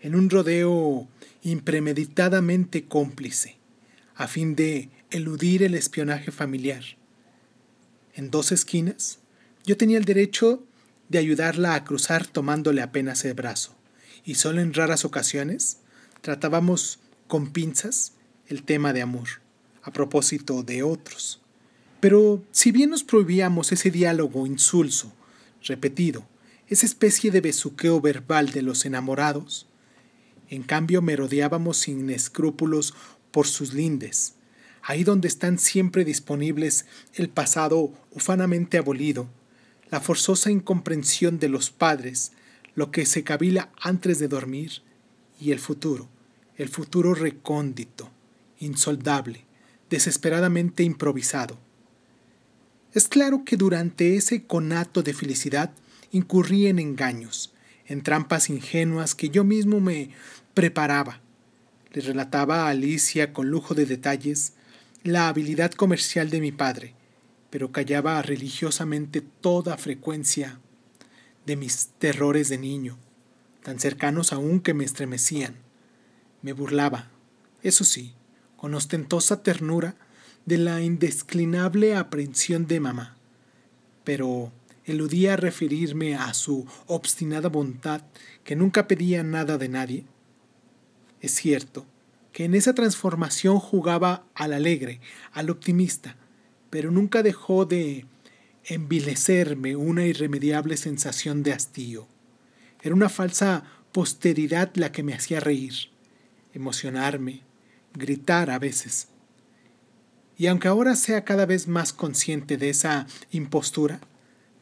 [0.00, 1.08] en un rodeo
[1.50, 3.56] impremeditadamente cómplice,
[4.16, 6.82] a fin de eludir el espionaje familiar.
[8.14, 9.20] En dos esquinas,
[9.64, 10.64] yo tenía el derecho
[11.08, 13.76] de ayudarla a cruzar tomándole apenas el brazo,
[14.24, 15.78] y solo en raras ocasiones
[16.20, 18.14] tratábamos con pinzas
[18.48, 19.28] el tema de amor,
[19.82, 21.40] a propósito de otros.
[22.00, 25.12] Pero si bien nos prohibíamos ese diálogo insulso,
[25.62, 26.26] repetido,
[26.66, 29.68] esa especie de besuqueo verbal de los enamorados,
[30.48, 32.94] en cambio merodeábamos sin escrúpulos
[33.30, 34.34] por sus lindes,
[34.82, 39.28] ahí donde están siempre disponibles el pasado ufanamente abolido,
[39.90, 42.32] la forzosa incomprensión de los padres,
[42.74, 44.82] lo que se cavila antes de dormir,
[45.40, 46.08] y el futuro,
[46.56, 48.10] el futuro recóndito,
[48.58, 49.44] insoldable,
[49.90, 51.58] desesperadamente improvisado.
[52.92, 55.72] Es claro que durante ese conato de felicidad
[56.12, 57.52] incurrí en engaños,
[57.88, 60.10] en trampas ingenuas que yo mismo me
[60.54, 61.20] preparaba.
[61.92, 64.54] Le relataba a Alicia con lujo de detalles
[65.02, 66.94] la habilidad comercial de mi padre,
[67.50, 70.58] pero callaba religiosamente toda frecuencia
[71.46, 72.98] de mis terrores de niño,
[73.62, 75.54] tan cercanos aún que me estremecían.
[76.42, 77.08] Me burlaba,
[77.62, 78.14] eso sí,
[78.56, 79.94] con ostentosa ternura,
[80.44, 83.16] de la indesclinable aprehensión de mamá,
[84.04, 84.52] pero
[84.86, 88.02] eludía referirme a su obstinada bondad
[88.44, 90.04] que nunca pedía nada de nadie.
[91.20, 91.84] Es cierto
[92.32, 95.00] que en esa transformación jugaba al alegre,
[95.32, 96.16] al optimista,
[96.70, 98.06] pero nunca dejó de
[98.64, 102.06] envilecerme una irremediable sensación de hastío.
[102.82, 105.74] Era una falsa posteridad la que me hacía reír,
[106.52, 107.42] emocionarme,
[107.94, 109.08] gritar a veces.
[110.36, 114.00] Y aunque ahora sea cada vez más consciente de esa impostura,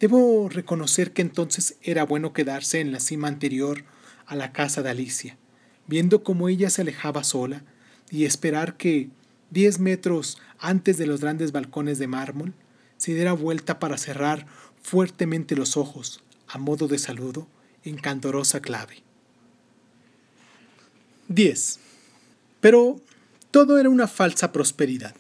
[0.05, 3.85] debo reconocer que entonces era bueno quedarse en la cima anterior
[4.27, 5.39] a la casa de Alicia,
[5.87, 7.65] viendo cómo ella se alejaba sola,
[8.11, 9.09] y esperar que,
[9.49, 12.53] diez metros antes de los grandes balcones de mármol,
[12.99, 14.47] se diera vuelta para cerrar
[14.83, 17.49] fuertemente los ojos, a modo de saludo,
[17.83, 19.03] en candorosa clave.
[21.29, 21.81] 10.
[22.61, 23.01] Pero
[23.51, 25.15] todo era una falsa prosperidad.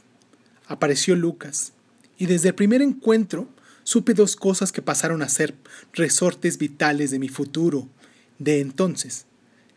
[0.66, 1.72] Apareció Lucas,
[2.18, 3.48] y desde el primer encuentro
[3.84, 5.54] supe dos cosas que pasaron a ser
[5.92, 7.88] resortes vitales de mi futuro
[8.38, 9.26] de entonces,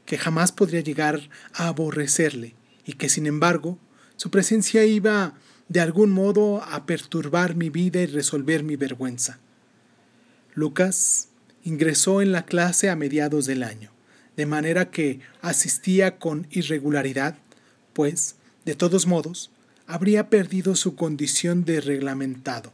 [0.05, 3.77] que jamás podría llegar a aborrecerle y que sin embargo
[4.15, 5.35] su presencia iba
[5.69, 9.39] de algún modo a perturbar mi vida y resolver mi vergüenza.
[10.55, 11.27] Lucas
[11.63, 13.91] ingresó en la clase a mediados del año,
[14.37, 17.37] de manera que asistía con irregularidad,
[17.93, 19.51] pues de todos modos,
[19.85, 22.73] habría perdido su condición de reglamentado.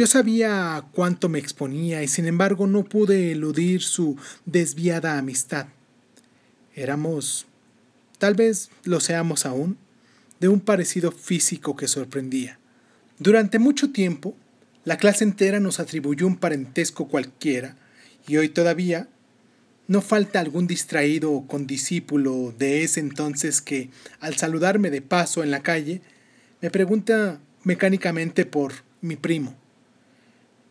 [0.00, 5.66] Yo sabía cuánto me exponía y sin embargo no pude eludir su desviada amistad.
[6.74, 7.44] Éramos,
[8.16, 9.76] tal vez lo seamos aún,
[10.40, 12.58] de un parecido físico que sorprendía.
[13.18, 14.34] Durante mucho tiempo,
[14.86, 17.76] la clase entera nos atribuyó un parentesco cualquiera
[18.26, 19.06] y hoy todavía
[19.86, 25.50] no falta algún distraído o condiscípulo de ese entonces que, al saludarme de paso en
[25.50, 26.00] la calle,
[26.62, 29.59] me pregunta mecánicamente por mi primo.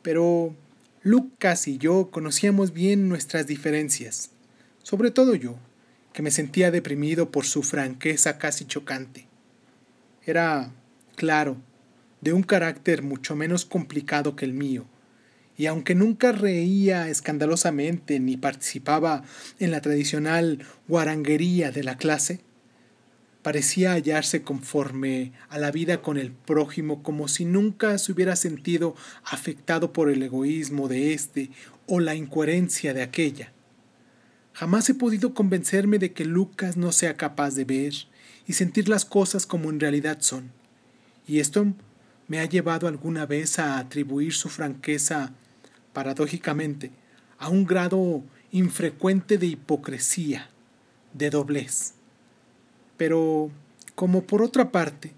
[0.10, 0.56] Pero
[1.04, 4.32] Lucas y yo conocíamos bien nuestras diferencias,
[4.82, 5.56] sobre todo yo,
[6.14, 9.28] que me sentía deprimido por su franqueza casi chocante.
[10.26, 10.72] Era,
[11.16, 11.58] claro,
[12.22, 14.88] de un carácter mucho menos complicado que el mío,
[15.56, 19.22] y aunque nunca reía escandalosamente ni participaba
[19.60, 22.42] en la tradicional guaranguería de la clase,
[23.42, 28.96] parecía hallarse conforme a la vida con el prójimo como si nunca se hubiera sentido
[29.24, 31.52] afectado por el egoísmo de éste
[31.88, 33.54] o la incoherencia de aquella.
[34.54, 37.94] Jamás he podido convencerme de que Lucas no sea capaz de ver
[38.46, 40.52] y sentir las cosas como en realidad son,
[41.26, 41.74] y esto
[42.28, 45.32] me ha llevado alguna vez a atribuir su franqueza,
[45.94, 46.92] paradójicamente,
[47.38, 50.50] a un grado infrecuente de hipocresía,
[51.14, 51.99] de doblez.
[53.00, 53.50] Pero,
[53.96, 55.14] como por otra parte,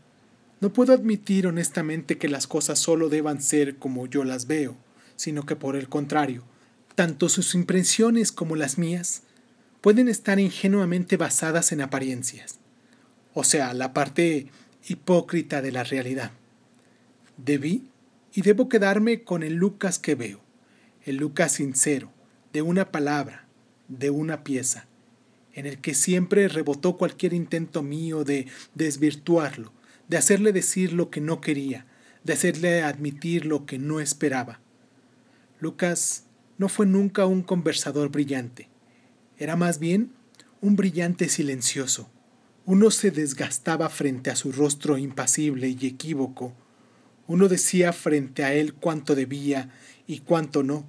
[0.59, 4.77] no puedo admitir honestamente que las cosas solo deban ser como yo las veo,
[5.15, 6.43] sino que por el contrario,
[6.93, 9.23] tanto sus impresiones como las mías
[9.81, 12.59] pueden estar ingenuamente basadas en apariencias,
[13.33, 14.51] o sea, la parte
[14.87, 16.29] hipócrita de la realidad.
[17.37, 17.87] Debí
[18.31, 20.39] y debo quedarme con el Lucas que veo,
[21.03, 22.11] el Lucas sincero,
[22.53, 23.47] de una palabra,
[23.87, 24.85] de una pieza,
[25.53, 29.73] en el que siempre rebotó cualquier intento mío de desvirtuarlo,
[30.07, 31.85] de hacerle decir lo que no quería,
[32.23, 34.59] de hacerle admitir lo que no esperaba.
[35.59, 36.25] Lucas
[36.57, 38.69] no fue nunca un conversador brillante,
[39.37, 40.13] era más bien
[40.61, 42.09] un brillante silencioso.
[42.65, 46.53] Uno se desgastaba frente a su rostro impasible y equívoco.
[47.25, 49.69] Uno decía frente a él cuánto debía
[50.05, 50.85] y cuánto no,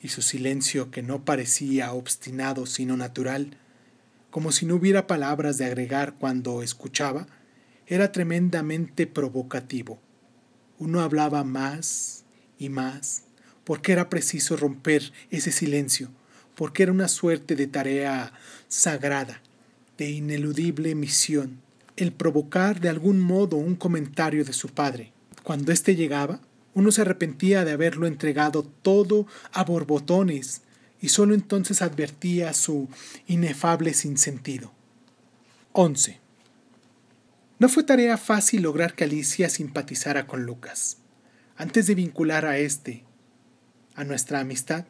[0.00, 3.58] y su silencio, que no parecía obstinado sino natural,
[4.30, 7.26] como si no hubiera palabras de agregar cuando escuchaba,
[7.86, 9.98] era tremendamente provocativo.
[10.78, 12.24] Uno hablaba más
[12.58, 13.24] y más,
[13.64, 16.10] porque era preciso romper ese silencio,
[16.54, 18.32] porque era una suerte de tarea
[18.68, 19.40] sagrada,
[19.96, 21.60] de ineludible misión,
[21.96, 25.12] el provocar de algún modo un comentario de su padre.
[25.42, 26.40] Cuando éste llegaba,
[26.74, 30.62] uno se arrepentía de haberlo entregado todo a borbotones
[31.00, 32.88] y sólo entonces advertía su
[33.26, 34.72] inefable sinsentido.
[35.72, 36.18] 11.
[37.58, 40.98] No fue tarea fácil lograr que Alicia simpatizara con Lucas.
[41.56, 43.04] Antes de vincular a éste
[43.94, 44.86] a nuestra amistad,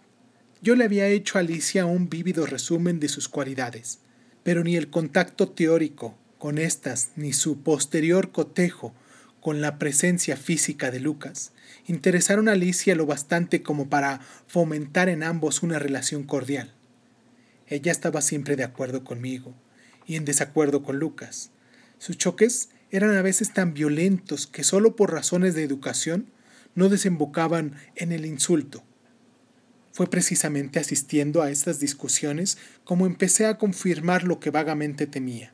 [0.60, 4.00] yo le había hecho a Alicia un vívido resumen de sus cualidades,
[4.42, 8.94] pero ni el contacto teórico con estas ni su posterior cotejo
[9.40, 11.52] con la presencia física de Lucas
[11.88, 16.72] interesaron a Alicia lo bastante como para fomentar en ambos una relación cordial.
[17.66, 19.54] Ella estaba siempre de acuerdo conmigo
[20.06, 21.50] y en desacuerdo con Lucas.
[21.98, 26.30] Sus choques eran a veces tan violentos que solo por razones de educación
[26.74, 28.84] no desembocaban en el insulto.
[29.92, 35.52] Fue precisamente asistiendo a estas discusiones como empecé a confirmar lo que vagamente temía.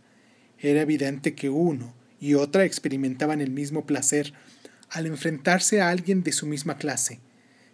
[0.58, 4.34] Era evidente que uno y otra experimentaban el mismo placer
[4.94, 7.18] al enfrentarse a alguien de su misma clase,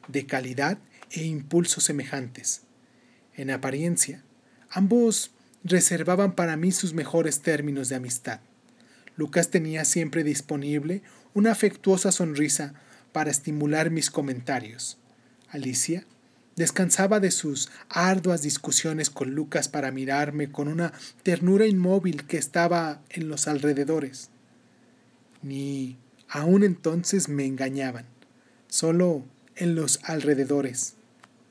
[0.09, 0.79] de calidad
[1.11, 2.63] e impulsos semejantes.
[3.37, 4.25] En apariencia,
[4.71, 5.31] ambos
[5.63, 8.41] reservaban para mí sus mejores términos de amistad.
[9.17, 11.03] Lucas tenía siempre disponible
[11.35, 12.73] una afectuosa sonrisa
[13.13, 14.97] para estimular mis comentarios.
[15.51, 16.07] Alicia
[16.57, 23.03] descansaba de sus arduas discusiones con Lucas para mirarme con una ternura inmóvil que estaba
[23.11, 24.31] en los alrededores.
[25.43, 25.99] Ni
[26.31, 28.07] aún entonces me engañaban,
[28.69, 29.25] solo
[29.57, 30.95] en los alrededores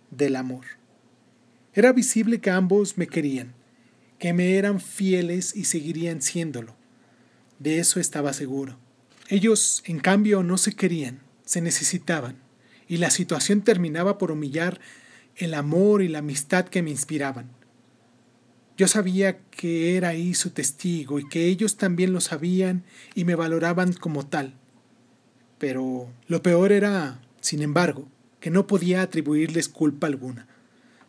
[0.09, 0.65] del amor.
[1.73, 3.53] Era visible que ambos me querían,
[4.17, 6.75] que me eran fieles y seguirían siéndolo.
[7.59, 8.77] De eso estaba seguro.
[9.27, 12.37] Ellos, en cambio, no se querían, se necesitaban,
[12.87, 14.79] y la situación terminaba por humillar
[15.35, 17.51] el amor y la amistad que me inspiraban.
[18.77, 23.35] Yo sabía que era ahí su testigo y que ellos también lo sabían y me
[23.35, 24.53] valoraban como tal.
[25.59, 28.07] Pero lo peor era, sin embargo,
[28.39, 30.47] que no podía atribuirles culpa alguna,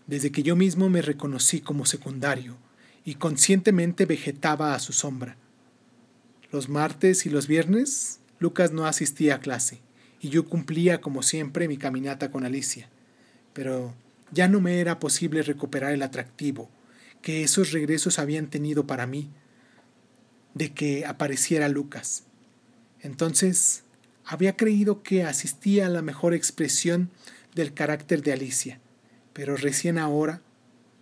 [0.06, 2.56] desde que yo mismo me reconocí como secundario
[3.04, 5.36] y conscientemente vegetaba a su sombra.
[6.50, 9.80] Los martes y los viernes Lucas no asistía a clase
[10.20, 12.88] y yo cumplía como siempre mi caminata con Alicia,
[13.52, 13.94] pero
[14.32, 16.68] ya no me era posible recuperar el atractivo
[17.22, 19.30] que esos regresos habían tenido para mí,
[20.54, 22.24] de que apareciera Lucas.
[23.00, 23.84] Entonces
[24.30, 27.10] había creído que asistía a la mejor expresión
[27.54, 28.80] del carácter de Alicia,
[29.32, 30.40] pero recién ahora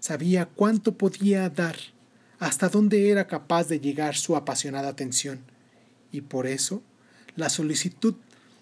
[0.01, 1.77] Sabía cuánto podía dar,
[2.39, 5.41] hasta dónde era capaz de llegar su apasionada atención,
[6.13, 6.83] y por eso
[7.35, 8.15] la solicitud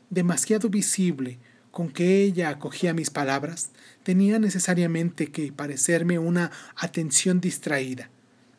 [0.09, 1.39] demasiado visible
[1.71, 3.71] con que ella acogía mis palabras
[4.03, 8.09] tenía necesariamente que parecerme una atención distraída,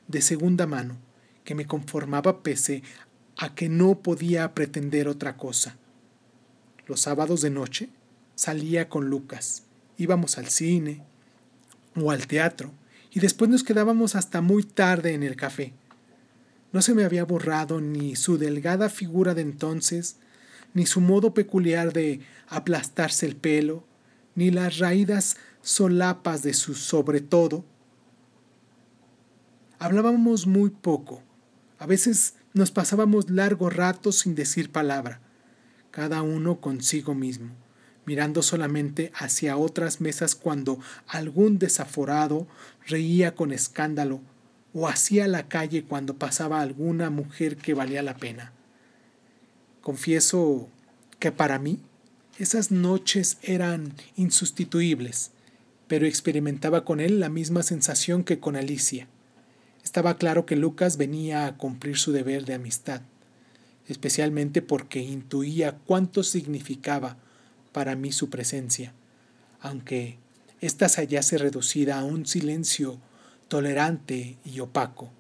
[0.08, 0.98] de segunda mano,
[1.44, 2.84] que me conformaba pese
[3.38, 5.78] a que no podía pretender otra cosa.
[6.88, 7.90] Los sábados de noche
[8.36, 9.64] salía con Lucas,
[9.98, 11.04] íbamos al cine
[11.96, 12.72] o al teatro,
[13.12, 15.74] y después nos quedábamos hasta muy tarde en el café.
[16.72, 20.18] No se me había borrado ni su delgada figura de entonces,
[20.74, 23.84] ni su modo peculiar de aplastarse el pelo,
[24.36, 27.66] ni las raídas solapas de su sobre todo.
[29.80, 31.24] Hablábamos muy poco.
[31.80, 35.20] A veces nos pasábamos largos ratos sin decir palabra,
[35.98, 37.50] cada uno consigo mismo,
[38.06, 42.46] mirando solamente hacia otras mesas cuando algún desaforado
[42.86, 44.22] reía con escándalo
[44.76, 48.54] o hacía la calle cuando pasaba alguna mujer que valía la pena.
[49.82, 50.70] Confieso
[51.18, 51.80] que para mí
[52.38, 55.32] esas noches eran insustituibles,
[55.88, 59.08] pero experimentaba con él la misma sensación que con Alicia.
[59.84, 63.02] Estaba claro que Lucas venía a cumplir su deber de amistad,
[63.88, 67.18] especialmente porque intuía cuánto significaba
[67.72, 68.94] para mí su presencia,
[69.60, 70.18] aunque
[70.62, 73.00] ésta se hallase reducida a un silencio
[73.48, 75.12] tolerante y opaco.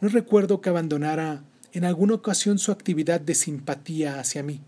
[0.00, 4.60] No recuerdo que abandonara en alguna ocasión su actividad de simpatía hacia mí,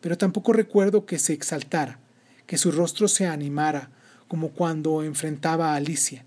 [0.00, 1.98] pero tampoco recuerdo que se exaltara,
[2.46, 3.90] que su rostro se animara
[4.28, 6.24] como cuando enfrentaba a Alicia.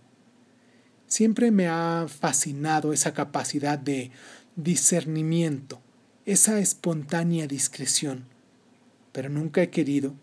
[1.08, 4.12] Siempre me ha fascinado esa capacidad de
[4.56, 5.82] discernimiento,
[6.32, 8.26] esa espontánea discreción,
[9.12, 10.14] pero nunca he querido,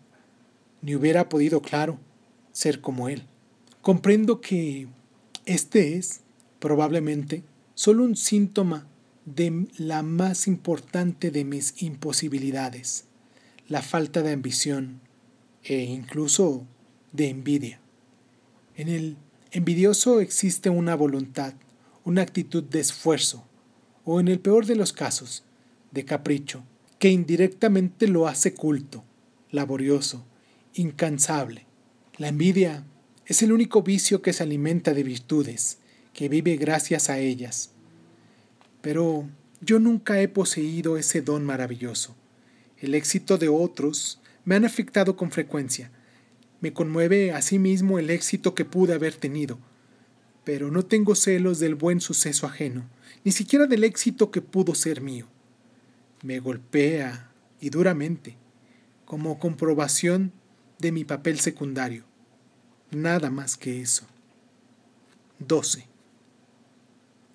[0.81, 1.99] ni hubiera podido, claro,
[2.53, 3.23] ser como él.
[3.81, 4.87] Comprendo que
[5.45, 6.21] este es,
[6.59, 7.43] probablemente,
[7.73, 8.87] solo un síntoma
[9.25, 13.03] de la más importante de mis imposibilidades,
[13.67, 15.01] la falta de ambición
[15.65, 16.65] e incluso
[17.11, 17.81] de envidia.
[18.77, 19.17] En el
[19.51, 21.53] envidioso existe una voluntad,
[22.05, 23.43] una actitud de esfuerzo,
[24.05, 25.43] o en el peor de los casos,
[25.97, 26.63] de capricho,
[26.99, 29.03] que indirectamente lo hace culto,
[29.49, 30.23] laborioso,
[30.75, 31.65] incansable.
[32.17, 32.85] La envidia
[33.25, 35.79] es el único vicio que se alimenta de virtudes,
[36.13, 37.71] que vive gracias a ellas,
[38.81, 39.27] pero
[39.59, 42.15] yo nunca he poseído ese don maravilloso.
[42.77, 45.89] El éxito de otros me han afectado con frecuencia.
[46.61, 49.57] Me conmueve asimismo el éxito que pude haber tenido,
[50.43, 52.87] pero no tengo celos del buen suceso ajeno,
[53.23, 55.27] ni siquiera del éxito que pudo ser mío.
[56.23, 58.37] Me golpea, y duramente,
[59.05, 60.31] como comprobación
[60.79, 62.03] de mi papel secundario.
[62.91, 64.05] Nada más que eso.
[65.39, 65.87] 12.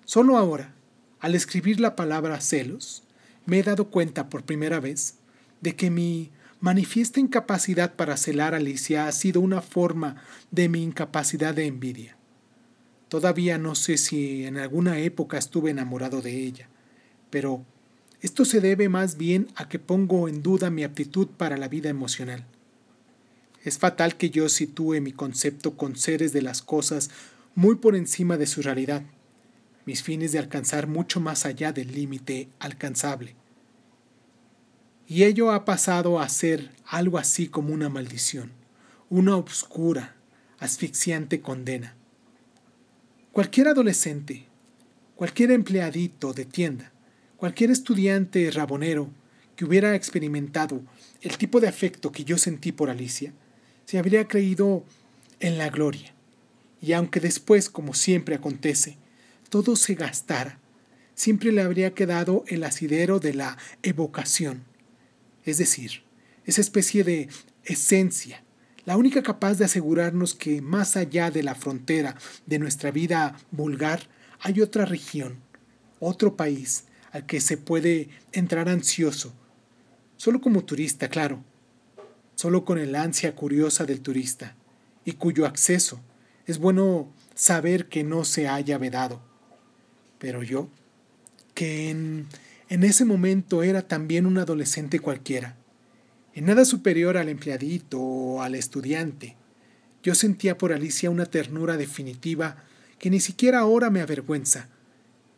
[0.05, 0.73] Solo ahora,
[1.19, 3.03] al escribir la palabra celos,
[3.45, 5.15] me he dado cuenta por primera vez
[5.61, 10.83] de que mi manifiesta incapacidad para celar a Alicia ha sido una forma de mi
[10.83, 12.17] incapacidad de envidia.
[13.09, 16.69] Todavía no sé si en alguna época estuve enamorado de ella,
[17.29, 17.65] pero
[18.23, 21.89] esto se debe más bien a que pongo en duda mi aptitud para la vida
[21.89, 22.43] emocional.
[23.63, 27.11] Es fatal que yo sitúe mi concepto con seres de las cosas
[27.53, 29.03] muy por encima de su realidad
[29.85, 33.35] mis fines de alcanzar mucho más allá del límite alcanzable.
[35.07, 38.51] Y ello ha pasado a ser algo así como una maldición,
[39.09, 40.15] una obscura,
[40.59, 41.95] asfixiante condena.
[43.33, 44.45] Cualquier adolescente,
[45.15, 46.92] cualquier empleadito de tienda,
[47.43, 49.09] cualquier estudiante rabonero
[49.57, 50.81] que hubiera experimentado
[51.19, 53.33] el tipo de afecto que yo sentí por Alicia,
[53.83, 54.85] se habría creído
[55.41, 56.13] en la gloria.
[56.81, 58.95] Y aunque después, como siempre acontece,
[59.49, 60.57] todo se gastara,
[61.15, 64.63] siempre le habría quedado el asidero de la evocación,
[65.43, 66.03] es decir,
[66.45, 67.27] esa especie de
[67.65, 68.41] esencia,
[68.85, 72.15] la única capaz de asegurarnos que más allá de la frontera
[72.45, 74.07] de nuestra vida vulgar
[74.39, 75.39] hay otra región,
[75.99, 79.33] otro país al que se puede entrar ansioso,
[80.17, 81.43] solo como turista, claro,
[82.35, 84.55] solo con el ansia curiosa del turista,
[85.05, 86.01] y cuyo acceso
[86.47, 89.21] es bueno saber que no se haya vedado.
[90.17, 90.69] Pero yo,
[91.53, 92.25] que en,
[92.67, 95.55] en ese momento era también un adolescente cualquiera,
[96.33, 99.37] en nada superior al empleadito o al estudiante,
[100.01, 102.57] yo sentía por Alicia una ternura definitiva
[102.97, 104.69] que ni siquiera ahora me avergüenza,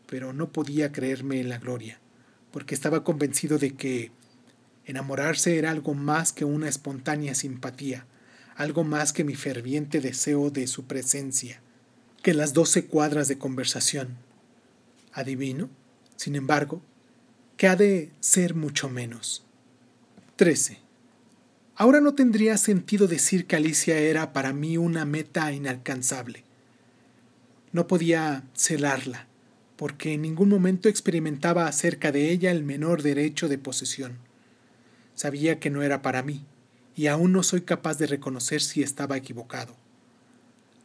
[0.07, 1.99] pero no podía creerme en la gloria,
[2.51, 4.11] porque estaba convencido de que
[4.85, 8.05] enamorarse era algo más que una espontánea simpatía,
[8.55, 11.61] algo más que mi ferviente deseo de su presencia.
[12.21, 14.17] que las doce cuadras de conversación.
[15.13, 15.69] Adivino,
[16.15, 16.81] sin embargo,
[17.55, 19.45] que ha de ser mucho menos.
[20.35, 20.79] 13.
[21.75, 26.43] Ahora no tendría sentido decir que Alicia era para mí una meta inalcanzable.
[27.71, 29.24] No podía celarla,
[29.77, 34.17] porque en ningún momento experimentaba acerca de ella el menor derecho de posesión.
[35.15, 36.45] Sabía que no era para mí,
[36.95, 39.75] y aún no soy capaz de reconocer si estaba equivocado.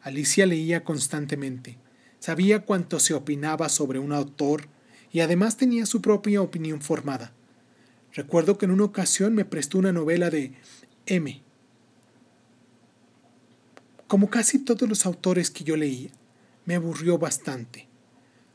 [0.03, 1.77] Alicia leía constantemente,
[2.19, 4.67] sabía cuánto se opinaba sobre un autor
[5.13, 7.33] y además tenía su propia opinión formada.
[8.13, 10.53] Recuerdo que en una ocasión me prestó una novela de
[11.07, 11.43] M.
[14.09, 16.11] Como casi todos los autores que yo leía,
[16.65, 17.90] me aburrió bastante.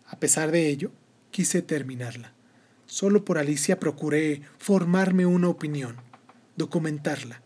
[0.08, 0.92] A pesar de ello,
[1.32, 2.34] quise terminarla.
[2.86, 5.98] Solo por Alicia procuré formarme una opinión,
[6.56, 7.42] documentarla.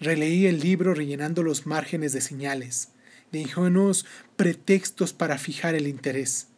[0.00, 2.88] Releí el libro rellenando los márgenes de señales,
[3.30, 4.04] de ingenuos
[4.36, 6.48] pretextos para fijar el interés.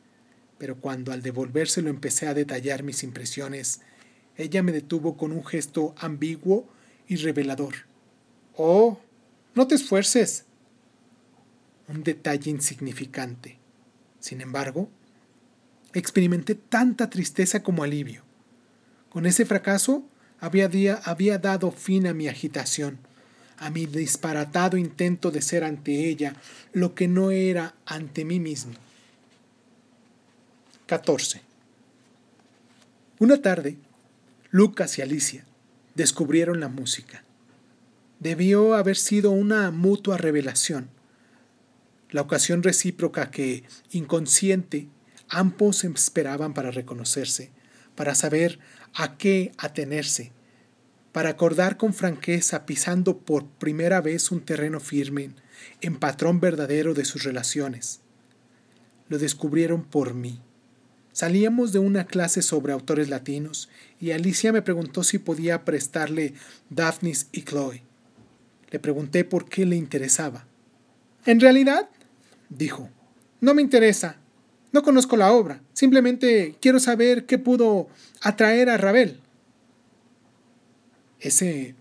[0.59, 3.82] Pero cuando al devolvérselo empecé a detallar mis impresiones,
[4.36, 6.66] ella me detuvo con un gesto ambiguo
[7.07, 7.74] y revelador.
[8.57, 8.99] Oh,
[9.55, 10.47] no te esfuerces.
[11.86, 13.59] Un detalle insignificante.
[14.18, 14.88] Sin embargo,
[15.95, 18.22] experimenté tanta tristeza como alivio.
[19.09, 20.05] Con ese fracaso
[20.40, 22.99] había, había dado fin a mi agitación
[23.59, 26.36] a mi disparatado intento de ser ante ella
[26.72, 28.74] lo que no era ante mí mismo.
[30.86, 31.40] 14.
[33.18, 33.78] Una tarde,
[34.51, 35.45] Lucas y Alicia
[35.95, 37.22] descubrieron la música.
[38.20, 40.88] Debió haber sido una mutua revelación,
[42.11, 44.88] la ocasión recíproca que, inconsciente,
[45.29, 47.51] ambos esperaban para reconocerse,
[47.95, 48.59] para saber
[48.95, 50.33] a qué atenerse
[51.14, 55.31] para acordar con franqueza, pisando por primera vez un terreno firme,
[55.81, 58.01] en patrón verdadero de sus relaciones.
[59.09, 60.41] Lo descubrieron por mí.
[61.12, 63.68] Salíamos de una clase sobre autores latinos
[64.01, 66.35] y Alicia me preguntó si podía prestarle
[66.68, 67.85] Daphnis y Chloe.
[68.72, 70.49] Le pregunté por qué le interesaba.
[71.27, 71.89] En realidad,
[72.49, 72.91] dijo,
[73.41, 74.16] no me interesa.
[74.75, 75.62] No conozco la obra.
[75.72, 77.87] Simplemente quiero saber qué pudo
[78.20, 79.20] atraer a Ravel.
[81.20, 81.77] Ese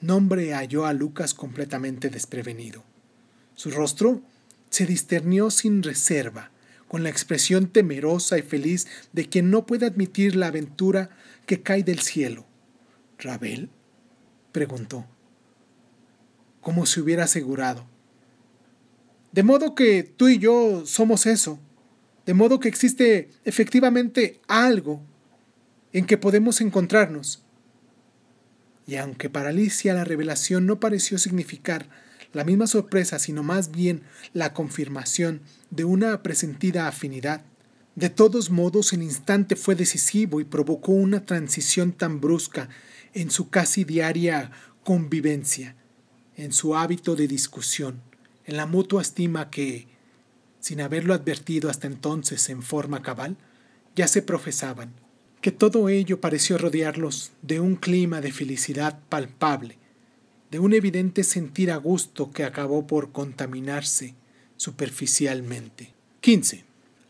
[0.00, 2.84] nombre halló a Lucas completamente desprevenido.
[3.54, 4.22] Su rostro
[4.70, 6.50] se disternió sin reserva,
[6.88, 11.10] con la expresión temerosa y feliz de quien no puede admitir la aventura
[11.44, 12.46] que cae del cielo.
[13.18, 13.68] ¿Rabel?
[14.52, 15.04] preguntó,
[16.62, 17.84] como si hubiera asegurado.
[19.32, 21.60] De modo que tú y yo somos eso,
[22.26, 25.02] de modo que existe efectivamente algo
[25.92, 27.42] en que podemos encontrarnos.
[28.86, 31.88] Y aunque para Alicia la revelación no pareció significar
[32.32, 34.02] la misma sorpresa, sino más bien
[34.32, 37.42] la confirmación de una presentida afinidad,
[37.94, 42.68] de todos modos el instante fue decisivo y provocó una transición tan brusca
[43.12, 44.50] en su casi diaria
[44.82, 45.76] convivencia,
[46.36, 48.00] en su hábito de discusión,
[48.46, 49.88] en la mutua estima que,
[50.62, 53.36] sin haberlo advertido hasta entonces en forma cabal,
[53.94, 54.94] ya se profesaban
[55.42, 59.76] que todo ello pareció rodearlos de un clima de felicidad palpable,
[60.52, 64.14] de un evidente sentir a gusto que acabó por contaminarse
[64.56, 65.92] superficialmente.
[66.20, 66.64] 15.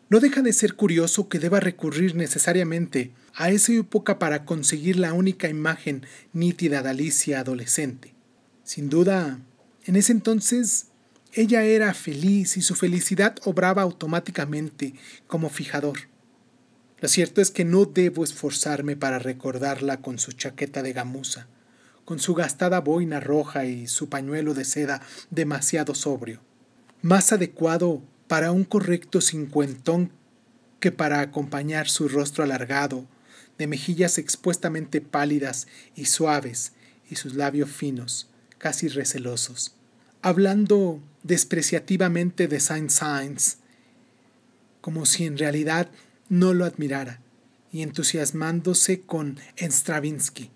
[0.08, 5.12] No deja de ser curioso que deba recurrir necesariamente a esa época para conseguir la
[5.12, 8.14] única imagen nítida de Alicia adolescente.
[8.64, 9.40] Sin duda,
[9.84, 10.86] en ese entonces
[11.34, 14.94] ella era feliz y su felicidad obraba automáticamente
[15.26, 15.98] como fijador.
[17.00, 21.46] Lo cierto es que no debo esforzarme para recordarla con su chaqueta de gamuza,
[22.04, 26.40] con su gastada boina roja y su pañuelo de seda demasiado sobrio,
[27.00, 30.12] más adecuado para un correcto cincuentón
[30.80, 33.06] que para acompañar su rostro alargado,
[33.56, 36.72] de mejillas expuestamente pálidas y suaves
[37.08, 38.28] y sus labios finos,
[38.58, 39.74] casi recelosos,
[40.20, 43.58] hablando despreciativamente de Saint-Saëns,
[44.80, 45.90] como si en realidad
[46.28, 47.20] no lo admirara,
[47.70, 50.50] y entusiasmándose con Stravinsky,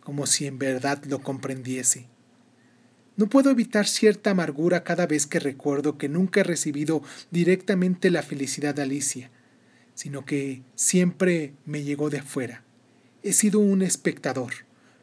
[0.00, 2.08] como si en verdad lo comprendiese.
[3.16, 8.22] No puedo evitar cierta amargura cada vez que recuerdo que nunca he recibido directamente la
[8.22, 9.30] felicidad de Alicia,
[9.94, 12.64] sino que siempre me llegó de afuera.
[13.22, 14.52] He sido un espectador.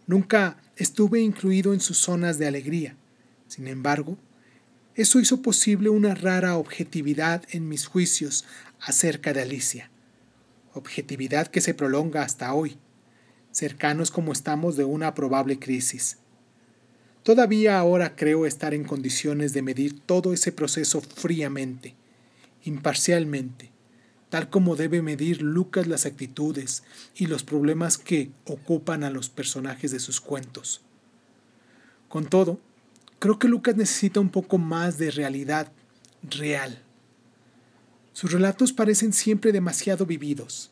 [0.07, 2.95] Nunca estuve incluido en sus zonas de alegría.
[3.47, 4.17] Sin embargo,
[4.97, 8.43] eso hizo posible una rara objetividad en mis juicios
[8.81, 9.89] acerca de Alicia
[10.77, 12.77] objetividad que se prolonga hasta hoy,
[13.51, 16.17] cercanos como estamos de una probable crisis.
[17.23, 21.95] Todavía ahora creo estar en condiciones de medir todo ese proceso fríamente,
[22.63, 23.71] imparcialmente,
[24.29, 26.83] tal como debe medir Lucas las actitudes
[27.15, 30.81] y los problemas que ocupan a los personajes de sus cuentos.
[32.07, 32.61] Con todo,
[33.19, 35.71] creo que Lucas necesita un poco más de realidad
[36.23, 36.81] real.
[38.13, 40.71] Sus relatos parecen siempre demasiado vividos,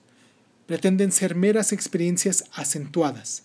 [0.65, 3.43] pretenden ser meras experiencias acentuadas,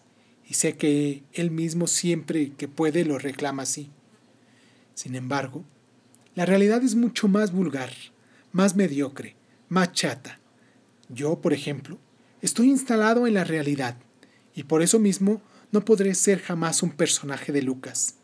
[0.48, 3.90] y sé que él mismo siempre que puede lo reclama así.
[4.94, 5.64] Sin embargo,
[6.34, 7.92] la realidad es mucho más vulgar,
[8.52, 9.36] más mediocre,
[9.68, 10.40] más chata.
[11.08, 11.98] Yo, por ejemplo,
[12.40, 13.96] estoy instalado en la realidad,
[14.54, 15.42] y por eso mismo
[15.72, 18.16] no podré ser jamás un personaje de Lucas.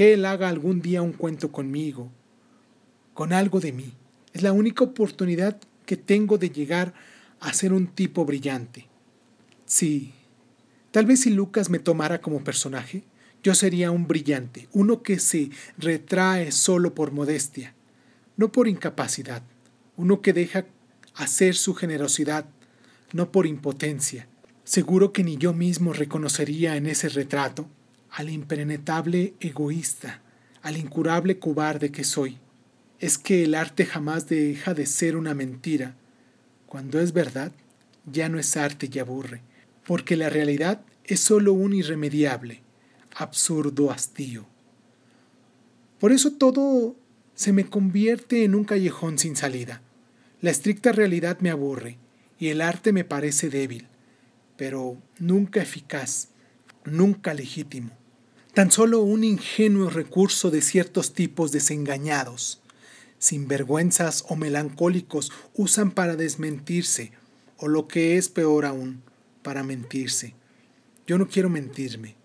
[0.00, 2.10] Que él haga algún día un cuento conmigo,
[3.12, 3.92] con algo de mí.
[4.32, 6.94] Es la única oportunidad que tengo de llegar
[7.38, 8.86] a ser un tipo brillante.
[9.66, 10.14] Sí,
[10.90, 13.04] tal vez si Lucas me tomara como personaje,
[13.42, 17.74] yo sería un brillante, uno que se retrae solo por modestia,
[18.38, 19.42] no por incapacidad,
[19.98, 20.64] uno que deja
[21.14, 22.46] hacer su generosidad,
[23.12, 24.28] no por impotencia.
[24.64, 27.68] Seguro que ni yo mismo reconocería en ese retrato
[28.12, 30.22] al impenetrable egoísta,
[30.62, 32.38] al incurable cobarde que soy.
[32.98, 35.94] Es que el arte jamás deja de ser una mentira,
[36.66, 37.52] cuando es verdad,
[38.10, 39.42] ya no es arte y aburre,
[39.86, 42.62] porque la realidad es sólo un irremediable,
[43.16, 44.46] absurdo hastío.
[45.98, 46.96] Por eso todo
[47.34, 49.82] se me convierte en un callejón sin salida.
[50.40, 51.98] La estricta realidad me aburre
[52.38, 53.86] y el arte me parece débil,
[54.56, 56.28] pero nunca eficaz,
[56.84, 57.99] nunca legítimo.
[58.54, 62.60] Tan solo un ingenuo recurso de ciertos tipos desengañados,
[63.18, 67.12] sinvergüenzas o melancólicos usan para desmentirse,
[67.58, 69.02] o lo que es peor aún,
[69.42, 70.34] para mentirse.
[71.06, 72.16] Yo no quiero mentirme,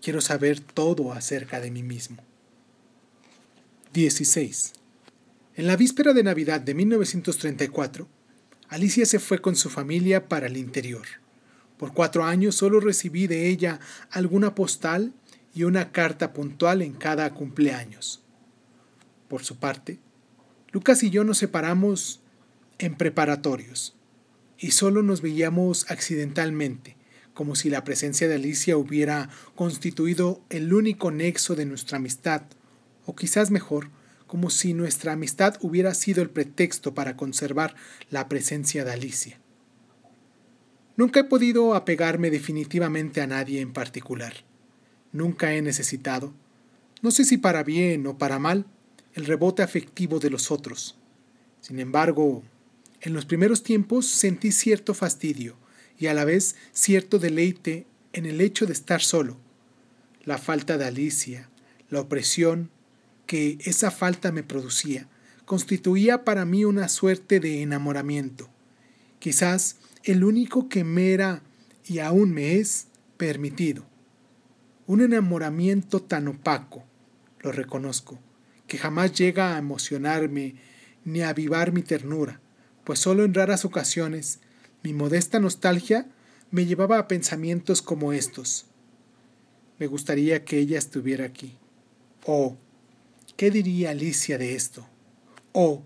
[0.00, 2.24] quiero saber todo acerca de mí mismo.
[3.92, 4.72] 16.
[5.56, 8.08] En la víspera de Navidad de 1934,
[8.68, 11.06] Alicia se fue con su familia para el interior.
[11.76, 13.78] Por cuatro años solo recibí de ella
[14.10, 15.12] alguna postal
[15.56, 18.22] y una carta puntual en cada cumpleaños.
[19.26, 19.98] Por su parte,
[20.70, 22.20] Lucas y yo nos separamos
[22.78, 23.96] en preparatorios
[24.58, 26.98] y solo nos veíamos accidentalmente,
[27.32, 32.42] como si la presencia de Alicia hubiera constituido el único nexo de nuestra amistad,
[33.06, 33.88] o quizás mejor,
[34.26, 37.74] como si nuestra amistad hubiera sido el pretexto para conservar
[38.10, 39.40] la presencia de Alicia.
[40.98, 44.45] Nunca he podido apegarme definitivamente a nadie en particular.
[45.16, 46.34] Nunca he necesitado,
[47.00, 48.66] no sé si para bien o para mal,
[49.14, 50.94] el rebote afectivo de los otros.
[51.62, 52.42] Sin embargo,
[53.00, 55.56] en los primeros tiempos sentí cierto fastidio
[55.98, 59.38] y a la vez cierto deleite en el hecho de estar solo.
[60.24, 61.48] La falta de Alicia,
[61.88, 62.68] la opresión
[63.24, 65.08] que esa falta me producía,
[65.46, 68.50] constituía para mí una suerte de enamoramiento,
[69.18, 71.42] quizás el único que me era
[71.86, 73.95] y aún me es permitido.
[74.86, 76.84] Un enamoramiento tan opaco,
[77.40, 78.18] lo reconozco,
[78.66, 80.54] que jamás llega a emocionarme
[81.04, 82.40] ni a avivar mi ternura,
[82.84, 84.40] pues solo en raras ocasiones
[84.82, 86.06] mi modesta nostalgia
[86.52, 88.66] me llevaba a pensamientos como estos.
[89.78, 91.58] Me gustaría que ella estuviera aquí.
[92.24, 92.56] O,
[93.36, 94.86] ¿qué diría Alicia de esto?
[95.52, 95.82] O,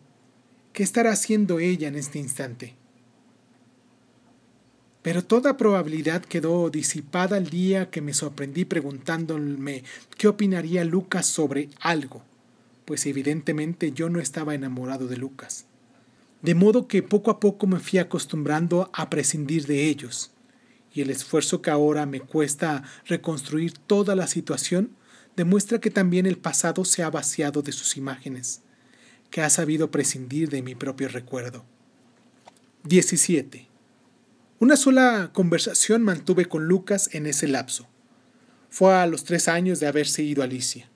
[0.75, 2.75] ¿qué estará haciendo ella en este instante?
[5.03, 9.83] Pero toda probabilidad quedó disipada el día que me sorprendí preguntándome
[10.19, 12.23] qué opinaría Lucas sobre algo
[12.91, 15.65] pues evidentemente yo no estaba enamorado de Lucas.
[16.43, 20.33] De modo que poco a poco me fui acostumbrando a prescindir de ellos,
[20.93, 24.91] y el esfuerzo que ahora me cuesta reconstruir toda la situación
[25.37, 28.63] demuestra que también el pasado se ha vaciado de sus imágenes,
[29.31, 31.65] que ha sabido prescindir de mi propio recuerdo.
[32.83, 33.70] 17.
[34.61, 37.89] Una sola conversación mantuve con Lucas en ese lapso.
[38.69, 40.91] Fue a los tres años de haberse ido a Alicia.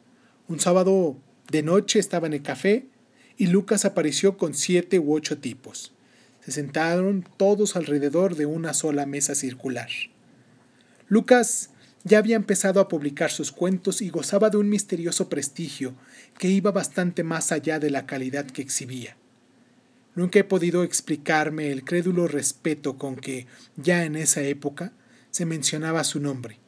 [0.49, 1.17] Un sábado
[1.51, 2.85] de noche estaba en el café
[3.39, 5.95] y Lucas apareció con siete u ocho tipos.
[6.45, 9.89] Se sentaron todos alrededor de una sola mesa circular.
[11.09, 11.71] Lucas
[12.03, 15.95] ya había empezado a publicar sus cuentos y gozaba de un misterioso prestigio
[16.37, 19.17] que iba bastante más allá de la calidad que exhibía.
[20.15, 23.47] Nunca he podido explicarme el crédulo respeto con que,
[23.77, 24.93] ya en esa época,
[25.31, 26.59] se mencionaba su nombre.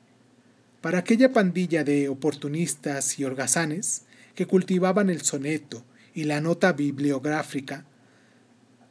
[0.80, 4.02] Para aquella pandilla de oportunistas y holgazanes,
[4.34, 5.84] que cultivaban el soneto
[6.14, 7.86] y la nota bibliográfica,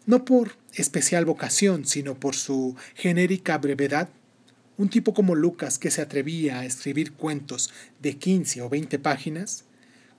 [0.06, 4.10] no por especial vocación, sino por su genérica brevedad,
[4.78, 9.66] un tipo como Lucas que se atrevía a escribir cuentos de 15 o 20 páginas,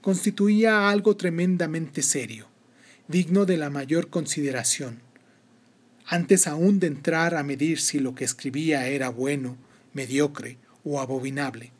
[0.00, 2.48] constituía algo tremendamente serio,
[3.08, 5.00] digno de la mayor consideración.
[6.06, 9.56] Antes aún de entrar a medir si lo que escribía era bueno,
[9.92, 11.72] mediocre o abominable.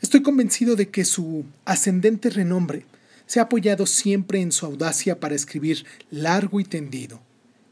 [0.00, 2.84] Estoy convencido de que su ascendente renombre
[3.26, 7.20] se ha apoyado siempre en su audacia para escribir largo y tendido,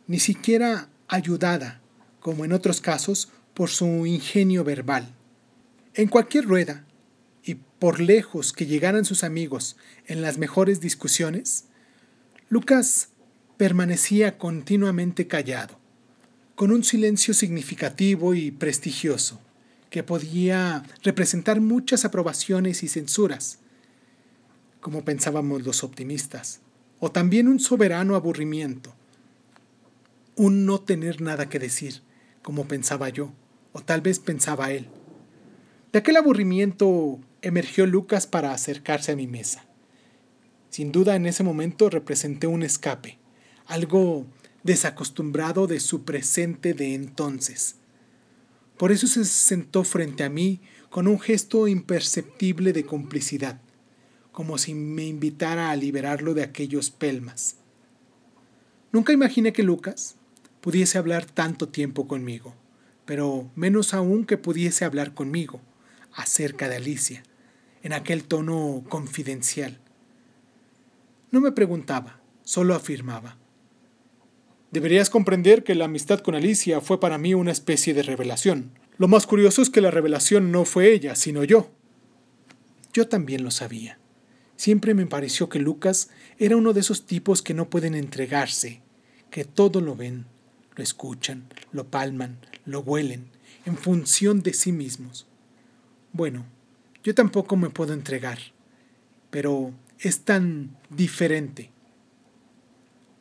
[0.07, 1.81] ni siquiera ayudada,
[2.21, 5.09] como en otros casos, por su ingenio verbal.
[5.95, 6.85] En cualquier rueda,
[7.43, 9.77] y por lejos que llegaran sus amigos
[10.07, 11.65] en las mejores discusiones,
[12.51, 13.11] Lucas
[13.59, 15.79] permanecía continuamente callado,
[16.55, 19.39] con un silencio significativo y prestigioso,
[19.91, 23.59] que podía representar muchas aprobaciones y censuras,
[24.81, 26.61] como pensábamos los optimistas,
[27.01, 28.95] o también un soberano aburrimiento,
[30.35, 32.01] un no tener nada que decir,
[32.43, 33.31] como pensaba yo,
[33.73, 34.89] o tal vez pensaba él.
[35.93, 39.68] De aquel aburrimiento emergió Lucas para acercarse a mi mesa.
[40.71, 43.19] Sin duda en ese momento representé un escape,
[43.67, 44.27] algo
[44.63, 47.77] desacostumbrado de su presente de entonces.
[48.77, 50.61] Por eso se sentó frente a mí
[50.91, 53.61] con un gesto imperceptible de complicidad,
[54.33, 57.57] como si me invitara a liberarlo de aquellos pelmas.
[58.93, 60.17] Nunca imaginé que Lucas
[60.61, 62.55] pudiese hablar tanto tiempo conmigo,
[63.05, 65.61] pero menos aún que pudiese hablar conmigo
[66.13, 67.23] acerca de Alicia,
[67.83, 69.81] en aquel tono confidencial.
[71.31, 73.37] No me preguntaba, solo afirmaba.
[74.71, 78.73] Deberías comprender que la amistad con Alicia fue para mí una especie de revelación.
[78.99, 81.71] Lo más curioso es que la revelación no fue ella, sino yo.
[82.93, 83.99] Yo también lo sabía.
[84.57, 88.83] Siempre me pareció que Lucas era uno de esos tipos que no pueden entregarse,
[89.31, 90.27] que todo lo ven,
[90.75, 93.31] lo escuchan, lo palman, lo huelen,
[93.67, 95.27] en función de sí mismos.
[96.13, 96.45] Bueno,
[97.05, 98.39] yo tampoco me puedo entregar,
[99.31, 101.71] pero es tan diferente.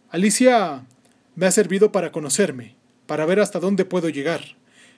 [0.10, 0.86] Alicia
[1.36, 2.76] me ha servido para conocerme,
[3.06, 4.42] para ver hasta dónde puedo llegar.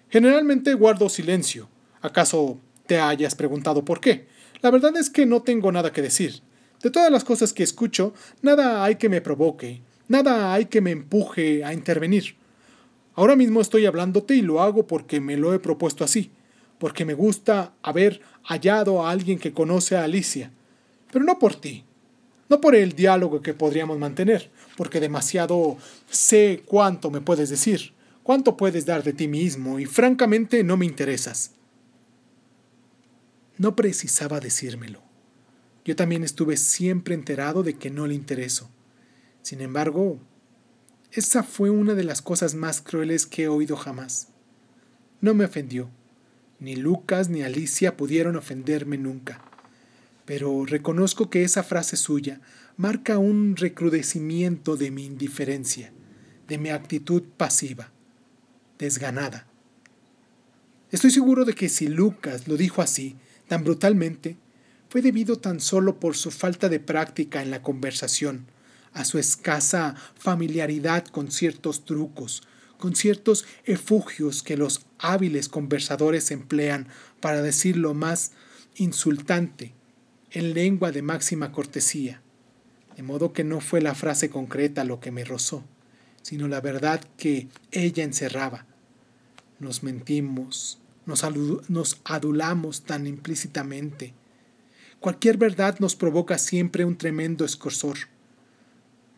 [0.09, 1.69] Generalmente guardo silencio.
[2.01, 4.27] ¿Acaso te hayas preguntado por qué?
[4.61, 6.41] La verdad es que no tengo nada que decir.
[6.81, 10.91] De todas las cosas que escucho, nada hay que me provoque, nada hay que me
[10.91, 12.35] empuje a intervenir.
[13.15, 16.31] Ahora mismo estoy hablándote y lo hago porque me lo he propuesto así,
[16.77, 20.51] porque me gusta haber hallado a alguien que conoce a Alicia,
[21.11, 21.85] pero no por ti,
[22.49, 25.77] no por el diálogo que podríamos mantener, porque demasiado
[26.09, 27.93] sé cuánto me puedes decir,
[28.23, 31.51] cuánto puedes dar de ti mismo, y francamente no me interesas.
[33.57, 35.01] No precisaba decírmelo.
[35.85, 38.69] Yo también estuve siempre enterado de que no le intereso.
[39.41, 40.19] Sin embargo,
[41.11, 44.27] esa fue una de las cosas más crueles que he oído jamás.
[45.21, 45.89] No me ofendió.
[46.59, 49.48] Ni Lucas ni Alicia pudieron ofenderme nunca.
[50.29, 52.39] Pero reconozco que esa frase suya
[52.77, 55.91] marca un recrudecimiento de mi indiferencia,
[56.47, 57.91] de mi actitud pasiva,
[58.77, 59.47] desganada.
[60.91, 63.15] Estoy seguro de que si Lucas lo dijo así,
[63.47, 64.37] tan brutalmente,
[64.89, 68.45] fue debido tan solo por su falta de práctica en la conversación,
[68.93, 72.43] a su escasa familiaridad con ciertos trucos,
[72.77, 76.87] con ciertos efugios que los hábiles conversadores emplean
[77.19, 78.33] para decir lo más
[78.75, 79.73] insultante
[80.31, 82.21] en lengua de máxima cortesía.
[82.95, 85.63] De modo que no fue la frase concreta lo que me rozó,
[86.21, 88.65] sino la verdad que ella encerraba.
[89.59, 91.23] Nos mentimos, nos,
[92.03, 94.13] adulamos tan implícitamente.
[94.99, 97.97] Cualquier verdad nos provoca siempre un tremendo escorsor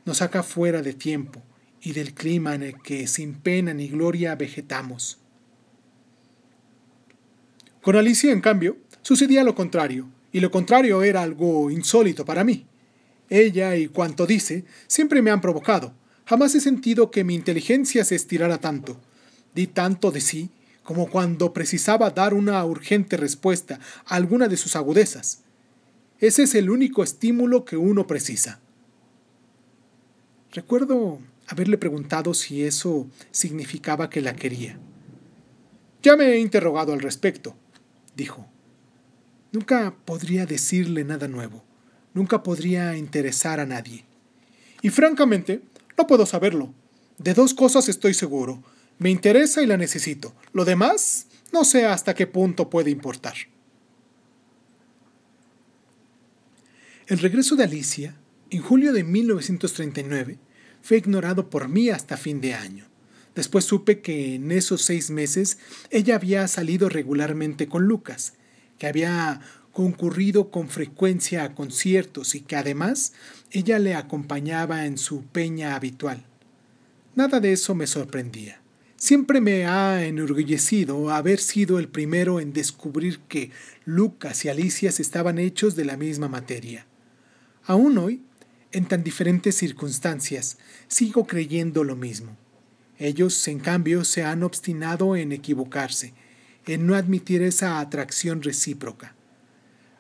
[0.06, 1.42] nos saca fuera de tiempo
[1.82, 5.20] y del clima en el que sin pena ni gloria vegetamos.
[7.82, 12.66] Con Alicia, en cambio, sucedía lo contrario, y lo contrario era algo insólito para mí.
[13.30, 15.94] Ella y cuanto dice siempre me han provocado.
[16.26, 19.00] Jamás he sentido que mi inteligencia se estirara tanto.
[19.54, 20.50] Di tanto de sí
[20.84, 25.44] como cuando precisaba dar una urgente respuesta a alguna de sus agudezas.
[26.20, 28.60] Ese es el único estímulo que uno precisa.
[30.52, 34.78] Recuerdo haberle preguntado si eso significaba que la quería.
[36.04, 37.56] Ya me he interrogado al respecto,
[38.16, 38.48] dijo.
[39.52, 41.64] Nunca podría decirle nada nuevo,
[42.14, 44.06] nunca podría interesar a nadie.
[44.82, 45.62] Y francamente,
[45.98, 46.74] no puedo saberlo.
[47.18, 48.64] De dos cosas estoy seguro.
[48.98, 50.34] Me interesa y la necesito.
[50.54, 53.36] Lo demás, no sé hasta qué punto puede importar.
[57.08, 58.16] El regreso de Alicia
[58.50, 60.40] en julio de 1939
[60.82, 62.86] fue ignorado por mí hasta fin de año.
[63.36, 65.58] Después supe que en esos seis meses
[65.90, 68.34] ella había salido regularmente con Lucas,
[68.82, 69.42] que había
[69.74, 73.14] concurrido con frecuencia a conciertos y que además
[73.52, 76.26] ella le acompañaba en su peña habitual.
[77.14, 78.60] Nada de eso me sorprendía.
[78.96, 83.52] Siempre me ha enorgullecido haber sido el primero en descubrir que
[83.86, 86.88] Lucas y Alicia estaban hechos de la misma materia.
[87.66, 88.24] Aún hoy,
[88.72, 90.58] en tan diferentes circunstancias,
[90.88, 92.36] sigo creyendo lo mismo.
[92.98, 96.16] Ellos, en cambio, se han obstinado en equivocarse,
[96.66, 99.16] en no admitir esa atracción recíproca.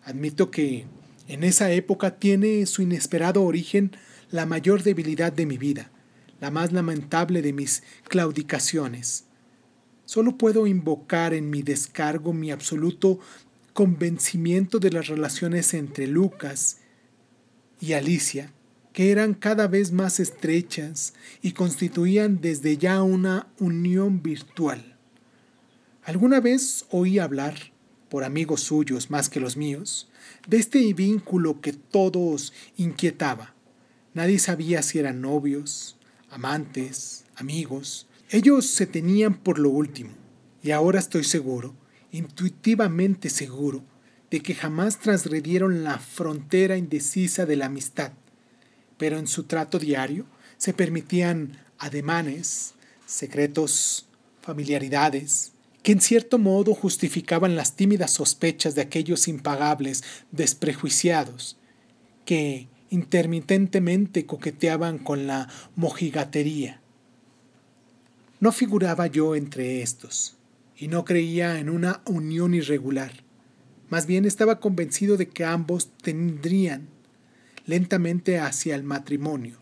[0.03, 0.85] Admito que
[1.27, 3.91] en esa época tiene su inesperado origen
[4.31, 5.91] la mayor debilidad de mi vida,
[6.39, 9.25] la más lamentable de mis claudicaciones.
[10.05, 13.19] Solo puedo invocar en mi descargo mi absoluto
[13.73, 16.79] convencimiento de las relaciones entre Lucas
[17.79, 18.51] y Alicia,
[18.93, 24.90] que eran cada vez más estrechas y constituían desde ya una unión virtual.
[26.11, 27.55] Alguna vez oí hablar,
[28.09, 30.09] por amigos suyos más que los míos,
[30.45, 33.55] de este vínculo que todos inquietaba.
[34.13, 35.95] Nadie sabía si eran novios,
[36.29, 38.07] amantes, amigos.
[38.29, 40.11] Ellos se tenían por lo último,
[40.61, 41.75] y ahora estoy seguro,
[42.11, 43.81] intuitivamente seguro,
[44.29, 48.11] de que jamás transgredieron la frontera indecisa de la amistad,
[48.97, 50.25] pero en su trato diario
[50.57, 52.73] se permitían ademanes,
[53.05, 54.07] secretos,
[54.41, 55.53] familiaridades,
[55.83, 61.57] que en cierto modo justificaban las tímidas sospechas de aquellos impagables desprejuiciados,
[62.25, 66.81] que intermitentemente coqueteaban con la mojigatería.
[68.39, 70.37] No figuraba yo entre estos,
[70.77, 73.11] y no creía en una unión irregular.
[73.89, 76.87] Más bien estaba convencido de que ambos tendrían
[77.65, 79.57] lentamente hacia el matrimonio,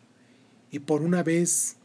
[0.72, 1.78] y por una vez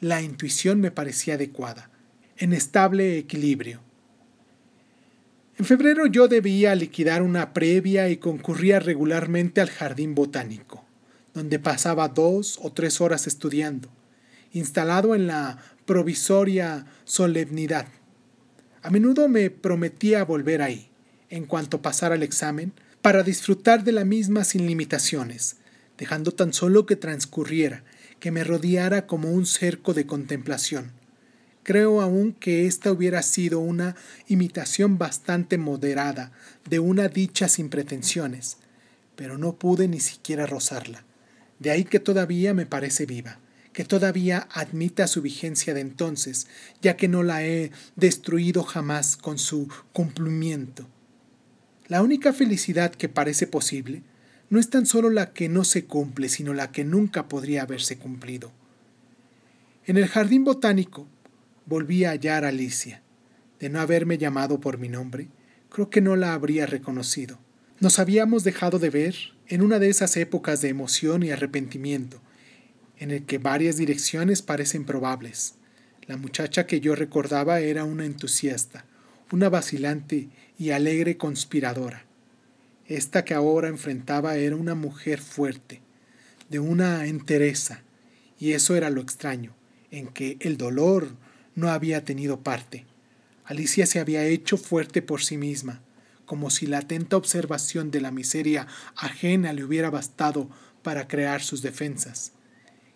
[0.00, 1.90] la intuición me parecía adecuada,
[2.38, 3.80] en estable equilibrio.
[5.58, 10.86] En febrero yo debía liquidar una previa y concurría regularmente al jardín botánico
[11.36, 13.90] donde pasaba dos o tres horas estudiando,
[14.52, 17.86] instalado en la provisoria solemnidad.
[18.82, 20.88] A menudo me prometía volver ahí,
[21.28, 22.72] en cuanto pasara el examen,
[23.02, 25.56] para disfrutar de la misma sin limitaciones,
[25.98, 27.84] dejando tan solo que transcurriera,
[28.18, 30.92] que me rodeara como un cerco de contemplación.
[31.66, 33.96] Creo aún que esta hubiera sido una
[34.28, 36.30] imitación bastante moderada
[36.70, 38.58] de una dicha sin pretensiones,
[39.16, 41.02] pero no pude ni siquiera rozarla.
[41.58, 43.40] De ahí que todavía me parece viva,
[43.72, 46.46] que todavía admita su vigencia de entonces,
[46.82, 50.86] ya que no la he destruido jamás con su cumplimiento.
[51.88, 54.04] La única felicidad que parece posible
[54.50, 57.98] no es tan solo la que no se cumple, sino la que nunca podría haberse
[57.98, 58.52] cumplido.
[59.84, 61.08] En el jardín botánico
[61.66, 63.02] volví a hallar a Alicia.
[63.60, 65.28] De no haberme llamado por mi nombre,
[65.68, 67.38] creo que no la habría reconocido.
[67.80, 69.16] Nos habíamos dejado de ver
[69.48, 72.20] en una de esas épocas de emoción y arrepentimiento,
[72.98, 75.56] en el que varias direcciones parecen probables.
[76.06, 78.86] La muchacha que yo recordaba era una entusiasta,
[79.32, 82.06] una vacilante y alegre conspiradora.
[82.86, 85.82] Esta que ahora enfrentaba era una mujer fuerte,
[86.48, 87.82] de una entereza,
[88.38, 89.54] y eso era lo extraño,
[89.90, 91.08] en que el dolor
[91.56, 92.86] no había tenido parte.
[93.44, 95.82] Alicia se había hecho fuerte por sí misma,
[96.26, 100.48] como si la atenta observación de la miseria ajena le hubiera bastado
[100.82, 102.32] para crear sus defensas.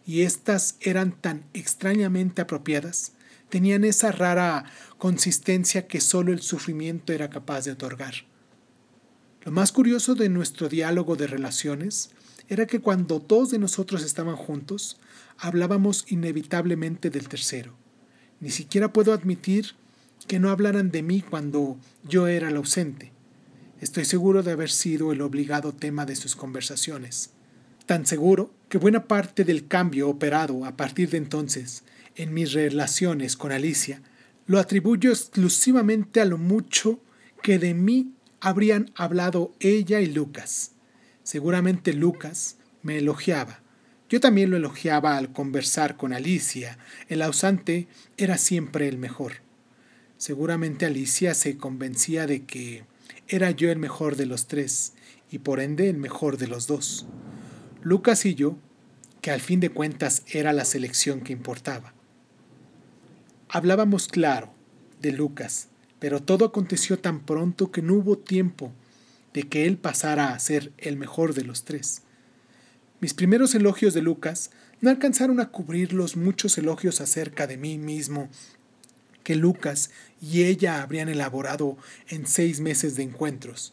[0.06, 3.12] Y éstas eran tan extrañamente apropiadas,
[3.48, 4.64] tenían esa rara
[4.98, 8.14] consistencia que sólo el sufrimiento era capaz de otorgar.
[9.42, 12.10] Lo más curioso de nuestro diálogo de relaciones
[12.48, 15.00] era que cuando dos de nosotros estaban juntos,
[15.38, 17.79] hablábamos inevitablemente del tercero.
[18.40, 19.74] Ni siquiera puedo admitir
[20.26, 21.76] que no hablaran de mí cuando
[22.08, 23.12] yo era el ausente.
[23.80, 27.30] Estoy seguro de haber sido el obligado tema de sus conversaciones.
[27.86, 31.82] Tan seguro que buena parte del cambio operado a partir de entonces
[32.14, 34.02] en mis relaciones con Alicia
[34.46, 37.00] lo atribuyo exclusivamente a lo mucho
[37.42, 40.72] que de mí habrían hablado ella y Lucas.
[41.22, 43.59] Seguramente Lucas me elogiaba.
[44.10, 46.78] Yo también lo elogiaba al conversar con Alicia.
[47.08, 47.86] El ausente
[48.16, 49.34] era siempre el mejor.
[50.18, 52.82] Seguramente Alicia se convencía de que
[53.28, 54.94] era yo el mejor de los tres
[55.30, 57.06] y por ende el mejor de los dos.
[57.82, 58.58] Lucas y yo,
[59.20, 61.94] que al fin de cuentas era la selección que importaba.
[63.48, 64.52] Hablábamos claro
[65.00, 65.68] de Lucas,
[66.00, 68.72] pero todo aconteció tan pronto que no hubo tiempo
[69.32, 72.02] de que él pasara a ser el mejor de los tres.
[73.00, 77.78] Mis primeros elogios de Lucas no alcanzaron a cubrir los muchos elogios acerca de mí
[77.78, 78.28] mismo
[79.36, 79.90] Lucas
[80.20, 81.76] y ella habrían elaborado
[82.08, 83.72] en seis meses de encuentros.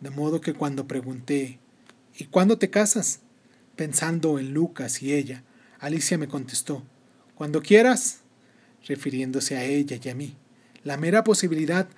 [0.00, 1.58] De modo que cuando pregunté
[2.18, 3.20] ¿Y cuándo te casas?
[3.76, 5.42] pensando en Lucas y ella,
[5.78, 6.82] Alicia me contestó
[7.34, 8.20] Cuando quieras,
[8.86, 10.36] refiriéndose a ella y a mí.
[10.84, 11.88] La mera posibilidad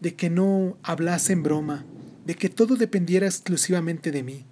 [0.00, 1.84] de que no hablase en broma,
[2.26, 4.44] de que todo dependiera exclusivamente de mí.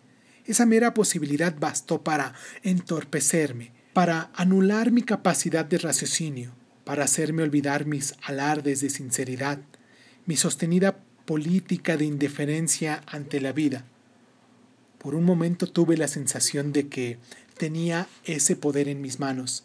[0.47, 6.53] Esa mera posibilidad bastó para entorpecerme, para anular mi capacidad de raciocinio,
[6.84, 9.59] para hacerme olvidar mis alardes de sinceridad,
[10.26, 13.84] mi sostenida política de indiferencia ante la vida.
[14.99, 17.18] Por un momento tuve la sensación de que
[17.57, 19.64] tenía ese poder en mis manos,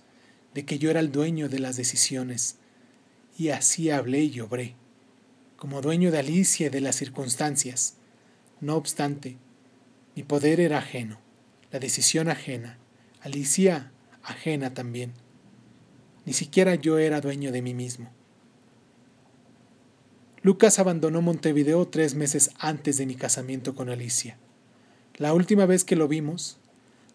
[0.53, 2.57] de que yo era el dueño de las decisiones,
[3.37, 4.75] y así hablé y obré,
[5.57, 7.95] como dueño de Alicia y de las circunstancias.
[8.61, 9.37] No obstante,
[10.15, 11.19] mi poder era ajeno,
[11.71, 12.77] la decisión ajena,
[13.21, 13.91] Alicia
[14.23, 15.13] ajena también.
[16.25, 18.11] Ni siquiera yo era dueño de mí mismo.
[20.41, 24.37] Lucas abandonó Montevideo tres meses antes de mi casamiento con Alicia.
[25.15, 26.59] La última vez que lo vimos,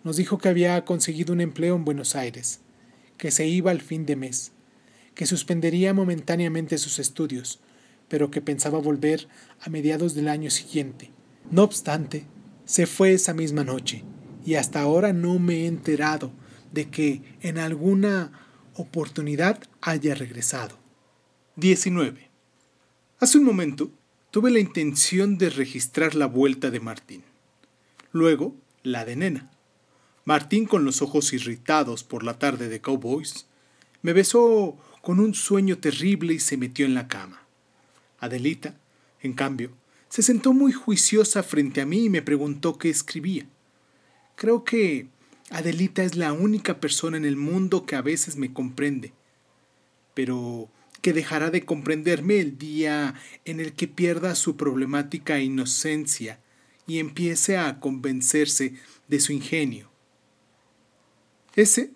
[0.02, 2.60] nos dijo que había conseguido un empleo en Buenos Aires,
[3.16, 4.52] que se iba al fin de mes,
[5.14, 7.60] que suspendería momentáneamente sus estudios,
[8.08, 9.28] pero que pensaba volver
[9.60, 11.10] a mediados del año siguiente.
[11.50, 12.26] No obstante,
[12.70, 14.04] se fue esa misma noche,
[14.46, 16.30] y hasta ahora no me he enterado
[16.70, 18.30] de que en alguna
[18.76, 20.78] oportunidad haya regresado.
[21.56, 22.30] 19.
[23.18, 23.90] Hace un momento
[24.30, 27.24] tuve la intención de registrar la vuelta de Martín.
[28.12, 28.54] Luego,
[28.84, 29.50] la de Nena.
[30.24, 33.46] Martín, con los ojos irritados por la tarde de Cowboys,
[34.00, 37.42] me besó con un sueño terrible y se metió en la cama.
[38.20, 38.76] Adelita,
[39.22, 39.72] en cambio,
[40.10, 43.46] se sentó muy juiciosa frente a mí y me preguntó qué escribía.
[44.34, 45.06] Creo que
[45.50, 49.12] Adelita es la única persona en el mundo que a veces me comprende,
[50.12, 50.68] pero
[51.00, 56.40] que dejará de comprenderme el día en el que pierda su problemática inocencia
[56.88, 58.74] y empiece a convencerse
[59.06, 59.90] de su ingenio.
[61.54, 61.92] Ese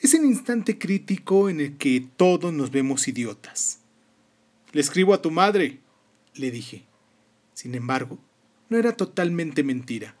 [0.00, 3.80] es el instante crítico en el que todos nos vemos idiotas.
[4.72, 5.80] Le escribo a tu madre,
[6.34, 6.84] le dije.
[7.54, 8.18] Sin embargo,
[8.68, 10.14] no era totalmente mentira.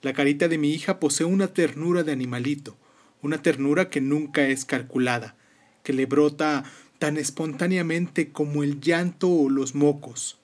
[0.00, 2.76] La carita de mi hija posee una ternura de animalito,
[3.20, 5.36] una ternura que nunca es calculada,
[5.82, 6.64] que le brota
[6.98, 10.38] tan espontáneamente como el llanto o los mocos.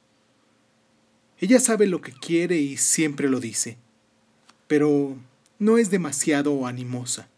[1.39, 3.77] Ella sabe lo que quiere y siempre lo dice,
[4.67, 5.17] pero
[5.59, 7.29] no es demasiado animosa.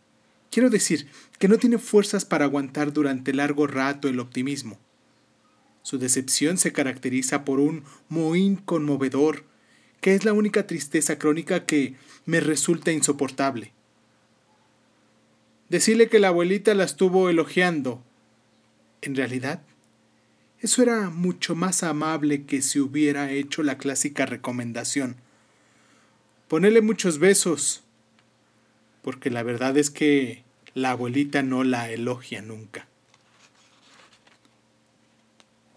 [0.51, 4.79] Quiero decir que no tiene fuerzas para aguantar durante largo rato el optimismo.
[5.87, 9.45] Su decepción se caracteriza por un mohín conmovedor
[10.01, 13.73] que es la única tristeza crónica que me resulta insoportable.
[15.69, 18.03] Decirle que la abuelita la estuvo elogiando.
[19.01, 19.63] En realidad,
[20.61, 25.15] eso era mucho más amable que si hubiera hecho la clásica recomendación.
[26.49, 27.85] Ponele muchos besos,
[29.03, 30.43] porque la verdad es que
[30.75, 32.89] la abuelita no la elogia nunca.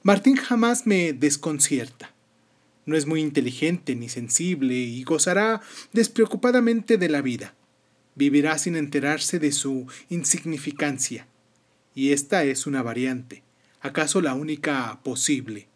[0.02, 2.14] Martín jamás me desconcierta.
[2.86, 7.54] No es muy inteligente ni sensible y gozará despreocupadamente de la vida.
[8.16, 11.28] Vivirá sin enterarse de su insignificancia.
[11.93, 13.43] Y esta es una variante,
[13.82, 15.68] acaso la única posible,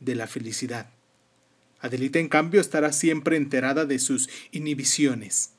[0.00, 0.90] de la felicidad.
[1.80, 5.50] Adelita, en cambio, estará siempre enterada de sus inhibiciones.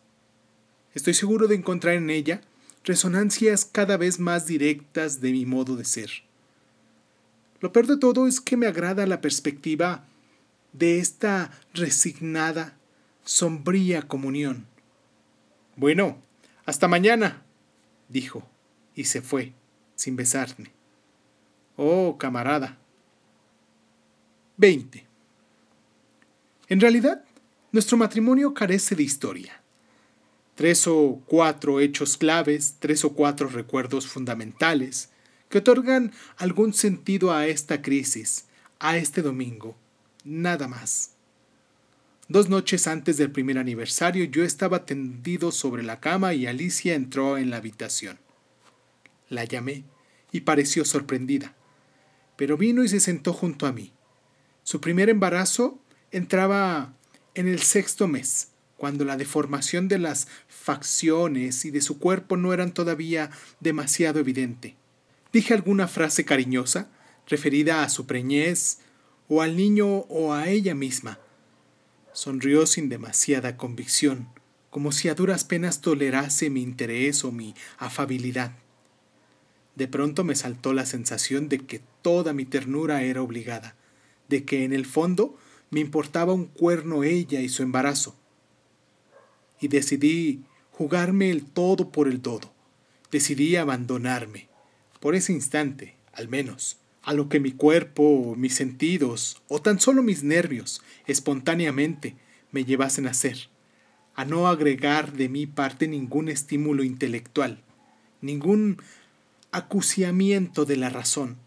[0.94, 2.42] Estoy seguro de encontrar en ella
[2.84, 6.12] resonancias cada vez más directas de mi modo de ser.
[7.60, 10.06] Lo peor de todo es que me agrada la perspectiva
[10.74, 12.78] de esta resignada,
[13.24, 14.68] sombría comunión.
[15.76, 16.22] Bueno,
[16.66, 17.44] hasta mañana,
[18.10, 18.48] dijo,
[18.94, 19.54] y se fue,
[19.96, 20.72] sin besarme.
[21.78, 22.78] Oh, camarada.
[24.58, 25.06] 20.
[26.68, 27.24] En realidad,
[27.72, 29.62] nuestro matrimonio carece de historia.
[30.56, 35.10] Tres o cuatro hechos claves, tres o cuatro recuerdos fundamentales
[35.50, 38.46] que otorgan algún sentido a esta crisis,
[38.80, 39.76] a este domingo,
[40.24, 41.12] nada más.
[42.28, 47.38] Dos noches antes del primer aniversario yo estaba tendido sobre la cama y Alicia entró
[47.38, 48.18] en la habitación.
[49.30, 49.84] La llamé
[50.32, 51.56] y pareció sorprendida,
[52.36, 53.94] pero vino y se sentó junto a mí.
[54.64, 55.80] Su primer embarazo
[56.12, 56.94] entraba
[57.36, 62.54] en el sexto mes, cuando la deformación de las facciones y de su cuerpo no
[62.54, 63.30] eran todavía
[63.60, 64.76] demasiado evidente.
[65.36, 66.88] Dije alguna frase cariñosa,
[67.28, 68.80] referida a su preñez,
[69.28, 71.20] o al niño o a ella misma.
[72.14, 74.30] Sonrió sin demasiada convicción,
[74.70, 78.54] como si a duras penas tolerase mi interés o mi afabilidad.
[79.76, 83.76] De pronto me saltó la sensación de que toda mi ternura era obligada,
[84.30, 85.38] de que en el fondo
[85.70, 88.16] me importaba un cuerno ella y su embarazo.
[89.60, 92.54] Y decidí jugarme el todo por el todo.
[93.12, 94.48] Decidí abandonarme,
[95.06, 100.02] por ese instante, al menos, a lo que mi cuerpo, mis sentidos o tan solo
[100.02, 102.16] mis nervios espontáneamente
[102.50, 103.50] me llevasen a hacer,
[104.16, 107.62] a no agregar de mi parte ningún estímulo intelectual,
[108.20, 108.82] ningún
[109.52, 111.38] acuciamiento de la razón.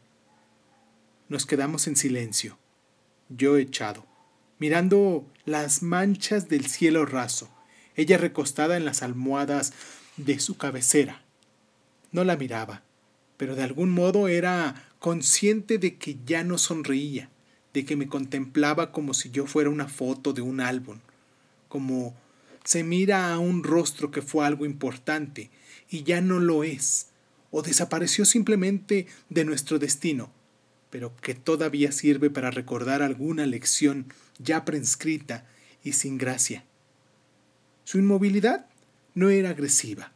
[1.29, 2.61] Nos quedamos en silencio,
[3.29, 4.07] yo echado,
[4.61, 7.51] mirando las manchas del cielo raso,
[7.97, 9.73] ella recostada en las almohadas
[10.17, 11.25] de su cabecera.
[12.13, 12.85] No la miraba,
[13.39, 17.31] pero de algún modo era consciente de que ya no sonreía,
[17.73, 20.99] de que me contemplaba como si yo fuera una foto de un álbum,
[21.69, 22.15] como
[22.65, 25.51] se mira a un rostro que fue algo importante
[25.89, 27.07] y ya no lo es,
[27.51, 30.31] o desapareció simplemente de nuestro destino,
[30.91, 35.47] pero que todavía sirve para recordar alguna lección ya prescrita
[35.85, 36.65] y sin gracia.
[37.85, 38.67] Su inmovilidad
[39.15, 40.13] no era agresiva,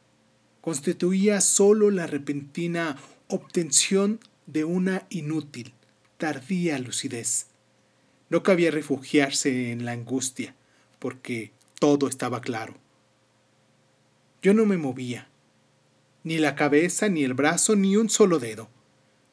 [0.60, 2.96] constituía solo la repentina
[3.32, 5.72] obtención de una inútil,
[6.18, 7.46] tardía lucidez.
[8.28, 10.54] No cabía refugiarse en la angustia,
[10.98, 12.74] porque todo estaba claro.
[14.42, 15.28] Yo no me movía,
[16.24, 18.68] ni la cabeza, ni el brazo, ni un solo dedo.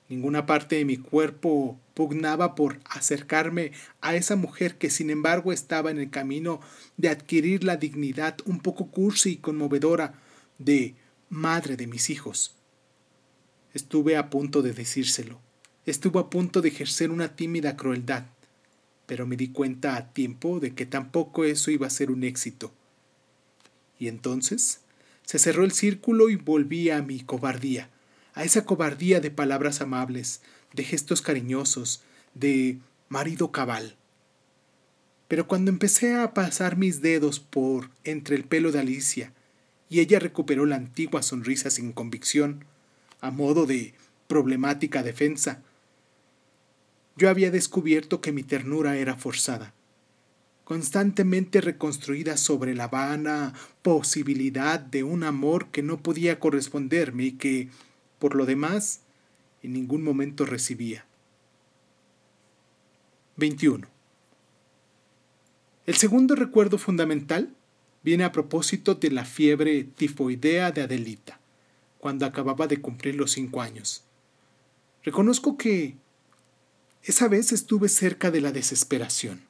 [0.08, 5.92] Ninguna parte de mi cuerpo pugnaba por acercarme a esa mujer que sin embargo estaba
[5.92, 6.62] en el camino
[6.98, 10.14] de adquirir la dignidad un poco cursi y conmovedora
[10.58, 10.96] de
[11.30, 12.59] madre de mis hijos.
[13.74, 15.40] Estuve a punto de decírselo,
[15.86, 18.26] estuve a punto de ejercer una tímida crueldad,
[19.06, 22.72] pero me di cuenta a tiempo de que tampoco eso iba a ser un éxito.
[24.00, 24.82] Y entonces
[25.24, 27.90] se cerró el círculo y volví a mi cobardía
[28.40, 30.42] a esa cobardía de palabras amables,
[30.74, 32.04] de gestos cariñosos,
[32.34, 33.98] de marido cabal.
[35.28, 39.34] Pero cuando empecé a pasar mis dedos por entre el pelo de Alicia,
[39.90, 42.64] y ella recuperó la antigua sonrisa sin convicción,
[43.22, 43.94] a modo de
[44.28, 45.62] problemática defensa,
[47.16, 49.74] yo había descubierto que mi ternura era forzada,
[50.64, 57.70] constantemente reconstruida sobre la vana posibilidad de un amor que no podía corresponderme y que,
[58.20, 59.02] por lo demás,
[59.64, 61.06] en ningún momento recibía.
[63.36, 63.88] 21.
[65.86, 67.50] El segundo recuerdo fundamental
[68.04, 71.39] viene a propósito de la fiebre tifoidea de Adelita,
[72.00, 74.04] cuando acababa de cumplir los cinco años.
[75.04, 75.96] Reconozco que
[77.04, 79.42] esa vez estuve cerca de la desesperación.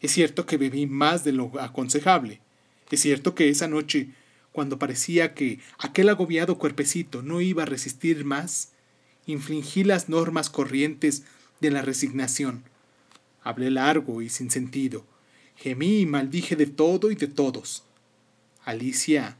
[0.00, 2.40] Es cierto que bebí más de lo aconsejable.
[2.90, 4.10] Es cierto que esa noche
[4.52, 8.72] cuando parecía que aquel agobiado cuerpecito no iba a resistir más,
[9.26, 11.22] infligí las normas corrientes
[11.60, 12.64] de la resignación.
[13.42, 15.06] Hablé largo y sin sentido,
[15.54, 17.84] gemí y maldije de todo y de todos.
[18.64, 19.37] Alicia,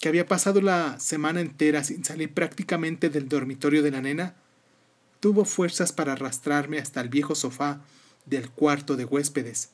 [0.00, 4.36] que había pasado la semana entera sin salir prácticamente del dormitorio de la nena,
[5.20, 7.80] tuvo fuerzas para arrastrarme hasta el viejo sofá
[8.24, 9.70] del cuarto de huéspedes,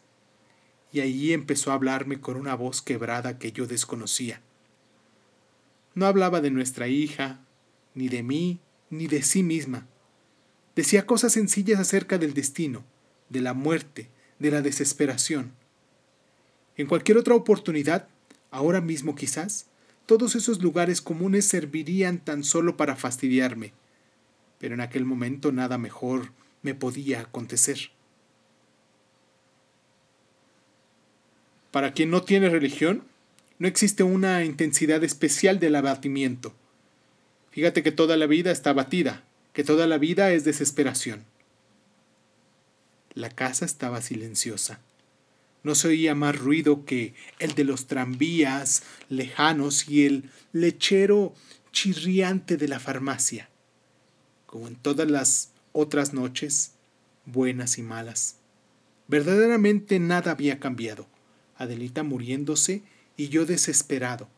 [0.92, 4.40] y allí empezó a hablarme con una voz quebrada que yo desconocía.
[5.94, 7.40] No hablaba de nuestra hija,
[7.94, 8.60] ni de mí,
[8.90, 9.86] ni de sí misma.
[10.74, 12.84] Decía cosas sencillas acerca del destino,
[13.28, 14.08] de la muerte,
[14.38, 15.52] de la desesperación.
[16.76, 18.08] En cualquier otra oportunidad,
[18.50, 19.66] ahora mismo quizás,
[20.06, 23.72] todos esos lugares comunes servirían tan solo para fastidiarme,
[24.58, 26.32] pero en aquel momento nada mejor
[26.62, 27.90] me podía acontecer.
[31.70, 33.04] Para quien no tiene religión,
[33.58, 36.54] no existe una intensidad especial del abatimiento.
[37.50, 41.24] Fíjate que toda la vida está abatida, que toda la vida es desesperación.
[43.14, 44.80] La casa estaba silenciosa.
[45.64, 51.34] No se oía más ruido que el de los tranvías lejanos y el lechero
[51.72, 53.48] chirriante de la farmacia,
[54.46, 56.74] como en todas las otras noches,
[57.26, 58.36] buenas y malas.
[59.08, 61.06] Verdaderamente nada había cambiado.
[61.56, 62.82] Adelita muriéndose
[63.16, 64.28] y yo desesperado.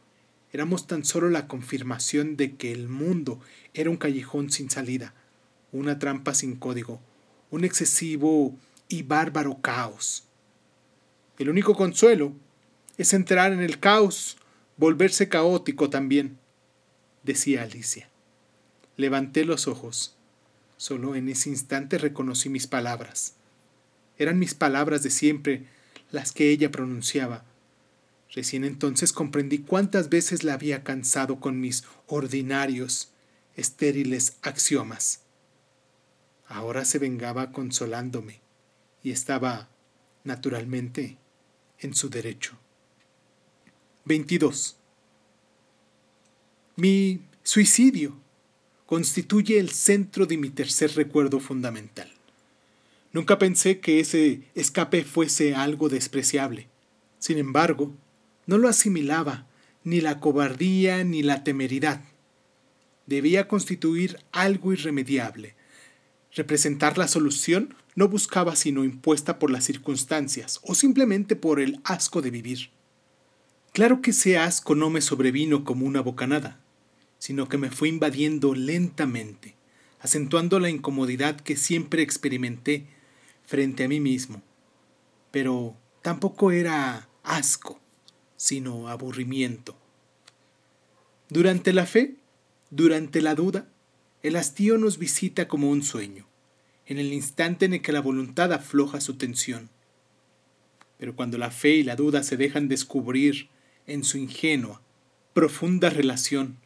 [0.53, 3.41] Éramos tan solo la confirmación de que el mundo
[3.75, 5.15] era un callejón sin salida,
[5.73, 7.01] una trampa sin código,
[7.51, 8.57] un excesivo
[8.89, 10.26] y bárbaro caos.
[11.39, 12.33] El único consuelo
[12.99, 14.37] es entrar en el caos,
[14.77, 16.39] volverse caótico también,
[17.23, 18.09] decía Alicia.
[18.97, 20.17] Levanté los ojos.
[20.79, 23.35] Solo en ese instante reconocí mis palabras.
[24.19, 25.67] Eran mis palabras de siempre
[26.11, 27.45] las que ella pronunciaba
[28.37, 33.11] Recién entonces comprendí cuántas veces la había cansado con mis ordinarios,
[33.55, 35.23] estériles axiomas.
[36.47, 38.41] Ahora se vengaba consolándome
[39.03, 39.69] y estaba
[40.25, 41.19] naturalmente,
[41.81, 42.57] en su derecho.
[44.05, 44.77] 22.
[46.77, 48.17] Mi suicidio
[48.87, 52.13] constituye el centro de mi tercer recuerdo fundamental.
[53.13, 56.69] Nunca pensé que ese escape fuese algo despreciable.
[57.19, 57.95] Sin embargo,
[58.47, 59.47] no lo asimilaba
[59.85, 62.03] ni la cobardía ni la temeridad.
[63.07, 65.55] Debía constituir algo irremediable.
[66.35, 72.23] Representar la solución no buscaba sino impuesta por las circunstancias o simplemente por el asco
[72.23, 72.71] de vivir.
[73.73, 76.61] Claro que ese asco no me sobrevino como una bocanada,
[77.19, 79.57] sino que me fue invadiendo lentamente,
[80.01, 82.87] acentuando la incomodidad que siempre experimenté
[83.45, 84.43] frente a mí mismo.
[85.31, 87.81] Pero tampoco era asco,
[88.37, 89.77] sino aburrimiento.
[91.29, 92.17] Durante la fe,
[92.71, 93.69] durante la duda,
[94.23, 96.27] el hastío nos visita como un sueño,
[96.87, 99.71] en el instante en el que la voluntad afloja su tensión.
[100.99, 103.49] Pero cuando la fe y la duda se dejan descubrir
[103.87, 104.81] en su ingenua,
[105.35, 106.59] profunda relación,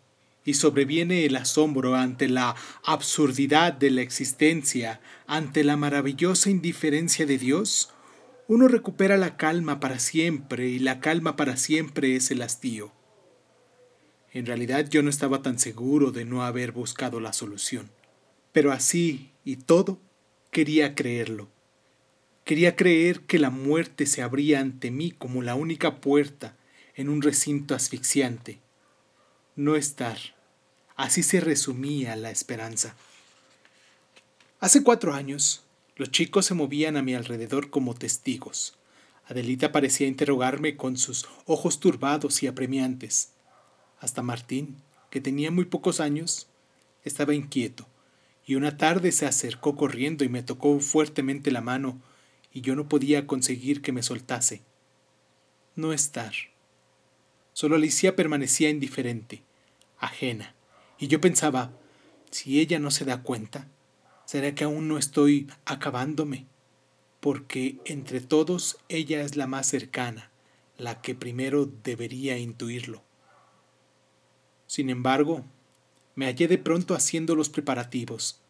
[0.44, 7.38] y sobreviene el asombro ante la absurdidad de la existencia, ante la maravillosa indiferencia de
[7.38, 7.92] Dios,
[8.48, 12.92] uno recupera la calma para siempre y la calma para siempre es el hastío.
[14.32, 17.90] En realidad yo no estaba tan seguro de no haber buscado la solución,
[18.52, 20.00] pero así y todo
[20.50, 21.48] quería creerlo.
[22.44, 26.56] Quería creer que la muerte se abría ante mí como la única puerta
[26.94, 28.58] en un recinto asfixiante.
[29.54, 30.18] No estar.
[30.96, 32.96] Así se resumía la esperanza.
[34.58, 35.62] Hace cuatro años,
[35.96, 38.76] los chicos se movían a mi alrededor como testigos.
[39.26, 43.30] Adelita parecía interrogarme con sus ojos turbados y apremiantes.
[44.00, 44.76] Hasta Martín,
[45.10, 46.48] que tenía muy pocos años,
[47.04, 47.86] estaba inquieto,
[48.50, 52.02] y una tarde se acercó corriendo y me tocó fuertemente la mano,
[52.52, 54.62] y yo no podía conseguir que me soltase.
[55.76, 56.32] No estar.
[57.52, 59.44] Solo Alicia permanecía indiferente,
[60.00, 60.56] ajena,
[60.98, 61.70] y yo pensaba,
[62.32, 63.68] si ella no se da cuenta,
[64.24, 66.46] ¿será que aún no estoy acabándome?
[67.20, 70.32] Porque entre todos ella es la más cercana,
[70.76, 73.04] la que primero debería intuirlo.
[74.66, 75.44] Sin embargo,
[76.20, 78.42] me hallé de pronto haciendo los preparativos,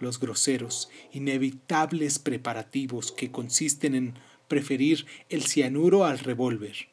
[0.00, 4.14] los groseros, inevitables preparativos que consisten en
[4.48, 6.88] preferir el cianuro al revólver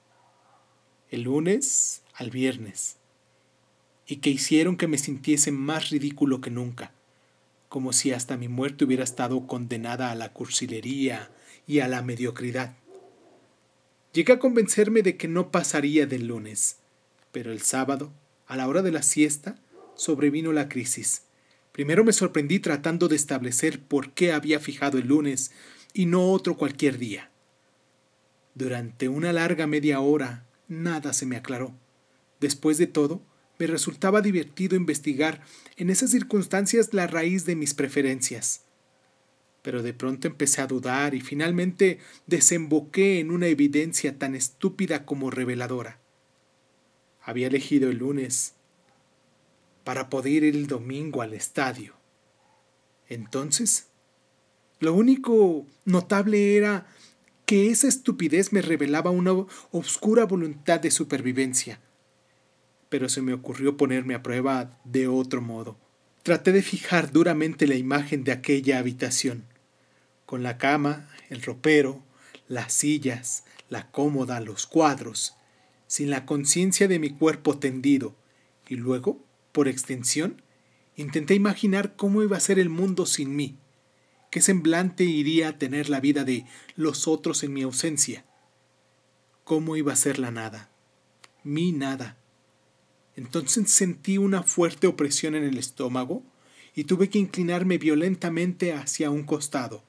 [1.10, 2.98] el lunes al viernes,
[4.06, 6.94] y que hicieron que me sintiese más ridículo que nunca,
[7.68, 11.32] como si hasta mi muerte hubiera estado condenada a la cursilería
[11.66, 12.76] y a la mediocridad.
[14.14, 16.78] Llegué a convencerme de que no pasaría del lunes,
[17.32, 18.14] pero el sábado,
[18.46, 19.58] a la hora de la siesta,
[19.96, 21.24] sobrevino la crisis.
[21.72, 25.52] Primero me sorprendí tratando de establecer por qué había fijado el lunes
[25.94, 27.30] y no otro cualquier día.
[28.56, 31.74] Durante una larga media hora nada se me aclaró.
[32.40, 33.22] Después de todo,
[33.60, 35.44] me resultaba divertido investigar
[35.78, 38.64] en esas circunstancias la raíz de mis preferencias.
[39.62, 45.30] Pero de pronto empecé a dudar y finalmente desemboqué en una evidencia tan estúpida como
[45.30, 46.00] reveladora.
[47.22, 48.56] Había elegido el lunes
[49.84, 51.96] para poder ir el domingo al estadio.
[53.08, 53.88] Entonces,
[54.80, 56.88] lo único notable era
[57.46, 59.34] que esa estupidez me revelaba una
[59.72, 61.82] obscura voluntad de supervivencia.
[62.90, 65.78] Pero se me ocurrió ponerme a prueba de otro modo.
[66.24, 69.44] Traté de fijar duramente la imagen de aquella habitación,
[70.26, 72.02] con la cama, el ropero,
[72.48, 75.36] las sillas, la cómoda, los cuadros,
[75.88, 78.16] sin la conciencia de mi cuerpo tendido,
[78.70, 79.20] y luego,
[79.52, 80.42] por extensión,
[80.96, 83.58] intenté imaginar cómo iba a ser el mundo sin mí
[84.32, 86.46] ¿Qué semblante iría a tener la vida de
[86.78, 88.24] los otros en mi ausencia?
[89.44, 90.70] ¿Cómo iba a ser la nada?
[91.44, 92.16] Mi nada.
[93.18, 96.24] Entonces sentí una fuerte opresión en el estómago
[96.74, 99.84] y tuve que inclinarme violentamente hacia un costado.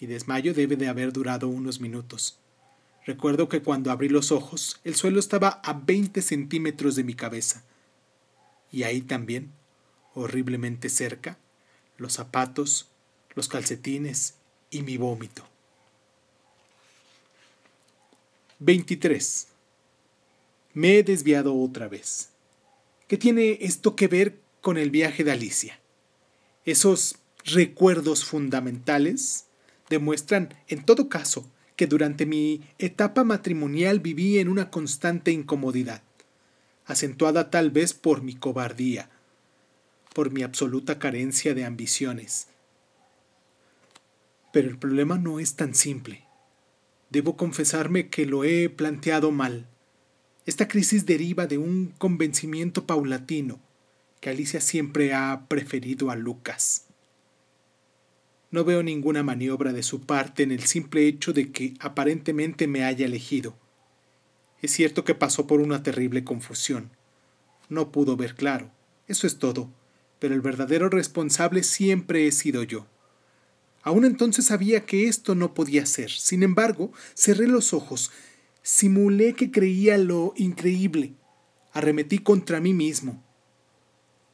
[0.00, 2.40] Mi desmayo debe de haber durado unos minutos.
[3.06, 7.64] Recuerdo que cuando abrí los ojos, el suelo estaba a veinte centímetros de mi cabeza.
[8.72, 9.52] Y ahí también,
[10.14, 11.38] horriblemente cerca,
[11.96, 12.88] los zapatos,
[13.34, 14.34] los calcetines
[14.70, 15.46] y mi vómito.
[18.58, 19.48] 23.
[20.74, 22.30] Me he desviado otra vez.
[23.08, 25.78] ¿Qué tiene esto que ver con el viaje de Alicia?
[26.64, 29.44] Esos recuerdos fundamentales
[29.88, 36.02] demuestran, en todo caso, que durante mi etapa matrimonial viví en una constante incomodidad,
[36.86, 39.10] acentuada tal vez por mi cobardía,
[40.14, 42.48] por mi absoluta carencia de ambiciones,
[44.56, 46.24] pero el problema no es tan simple.
[47.10, 49.66] Debo confesarme que lo he planteado mal.
[50.46, 53.60] Esta crisis deriva de un convencimiento paulatino,
[54.20, 56.86] que Alicia siempre ha preferido a Lucas.
[58.50, 62.82] No veo ninguna maniobra de su parte en el simple hecho de que aparentemente me
[62.84, 63.58] haya elegido.
[64.62, 66.90] Es cierto que pasó por una terrible confusión.
[67.68, 68.70] No pudo ver claro.
[69.08, 69.70] Eso es todo.
[70.18, 72.86] Pero el verdadero responsable siempre he sido yo.
[73.82, 76.10] Aún entonces sabía que esto no podía ser.
[76.10, 78.10] Sin embargo, cerré los ojos,
[78.62, 81.12] simulé que creía lo increíble,
[81.72, 83.22] arremetí contra mí mismo.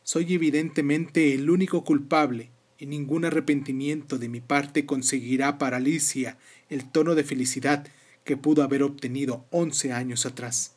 [0.04, 6.38] Soy evidentemente el único culpable, y ningún arrepentimiento de mi parte conseguirá para Alicia
[6.70, 7.86] el tono de felicidad
[8.24, 10.74] que pudo haber obtenido once años atrás.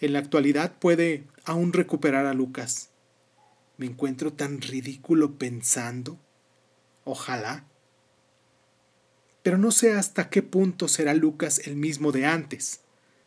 [0.00, 2.90] En la actualidad puede aún recuperar a Lucas.
[3.76, 6.18] Me encuentro tan ridículo pensando
[7.10, 7.64] Ojalá.
[9.42, 12.80] Pero no sé hasta qué punto será Lucas el mismo de antes.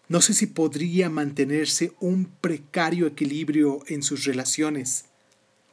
[0.08, 5.06] No sé si podría mantenerse un precario equilibrio en sus relaciones,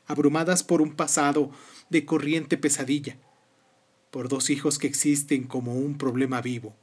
[0.06, 1.50] abrumadas por un pasado
[1.90, 3.18] de corriente pesadilla,
[4.10, 6.74] por dos hijos que existen como un problema vivo,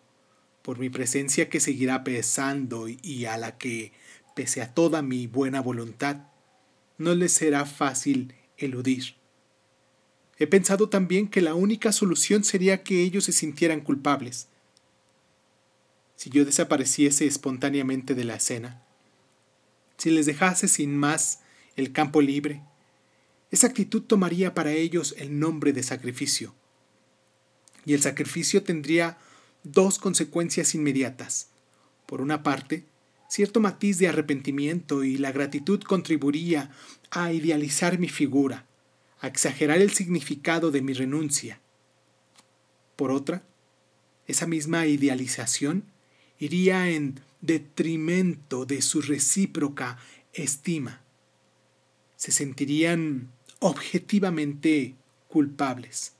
[0.61, 3.91] por mi presencia que seguirá pesando y a la que,
[4.35, 6.27] pese a toda mi buena voluntad,
[6.97, 9.15] no les será fácil eludir.
[10.37, 14.47] He pensado también que la única solución sería que ellos se sintieran culpables.
[16.15, 18.81] Si yo desapareciese espontáneamente de la escena,
[19.97, 21.39] si les dejase sin más
[21.75, 22.61] el campo libre,
[23.51, 26.53] esa actitud tomaría para ellos el nombre de sacrificio.
[27.85, 29.17] Y el sacrificio tendría
[29.63, 31.49] dos consecuencias inmediatas.
[32.05, 32.85] Por una parte,
[33.27, 36.71] cierto matiz de arrepentimiento y la gratitud contribuiría
[37.11, 38.65] a idealizar mi figura,
[39.19, 41.59] a exagerar el significado de mi renuncia.
[42.95, 43.43] Por otra,
[44.27, 45.83] esa misma idealización
[46.39, 49.97] iría en detrimento de su recíproca
[50.33, 51.01] estima.
[52.15, 54.95] Se sentirían objetivamente
[55.27, 56.14] culpables.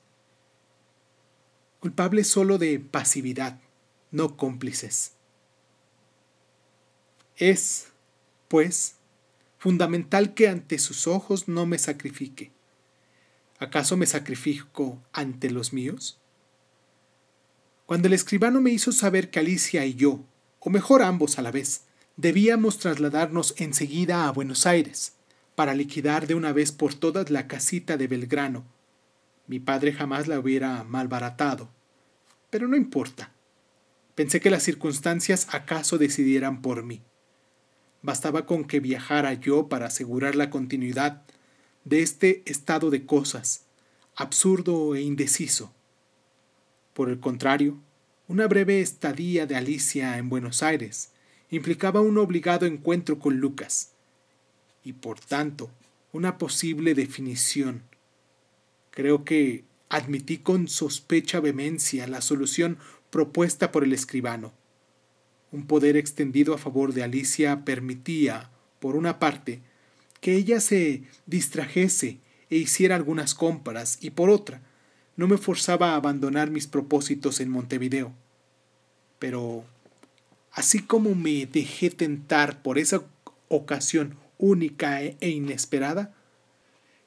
[1.86, 3.60] Culpables solo de pasividad,
[4.10, 5.12] no cómplices.
[7.36, 7.90] Es,
[8.48, 8.96] pues,
[9.60, 12.52] fundamental que ante sus ojos no me sacrifique.
[13.60, 16.18] ¿Acaso me sacrifico ante los míos?
[17.86, 20.26] Cuando el escribano me hizo saber que Alicia y yo,
[20.62, 21.84] o mejor ambos a la vez,
[22.18, 25.14] debíamos trasladarnos enseguida a Buenos Aires,
[25.54, 28.66] para liquidar de una vez por todas la casita de Belgrano,
[29.46, 31.75] mi padre jamás la hubiera malbaratado.
[32.50, 33.32] Pero no importa.
[34.16, 37.02] Pensé que las circunstancias acaso decidieran por mí.
[38.02, 41.24] Bastaba con que viajara yo para asegurar la continuidad
[41.84, 43.66] de este estado de cosas,
[44.16, 45.74] absurdo e indeciso.
[46.94, 47.78] Por el contrario,
[48.28, 51.12] una breve estadía de Alicia en Buenos Aires
[51.50, 53.92] implicaba un obligado encuentro con Lucas,
[54.84, 55.70] y por tanto
[56.12, 57.84] una posible definición.
[58.92, 62.78] Creo que admití con sospecha vehemencia la solución
[63.10, 64.54] propuesta por el escribano.
[65.52, 68.50] Un poder extendido a favor de Alicia permitía,
[68.80, 69.62] por una parte,
[70.20, 74.62] que ella se distrajese e hiciera algunas compras y por otra,
[75.16, 78.12] no me forzaba a abandonar mis propósitos en Montevideo.
[79.20, 79.64] Pero,
[80.52, 83.04] así como me dejé tentar por esa
[83.48, 86.15] ocasión única e, inesperada,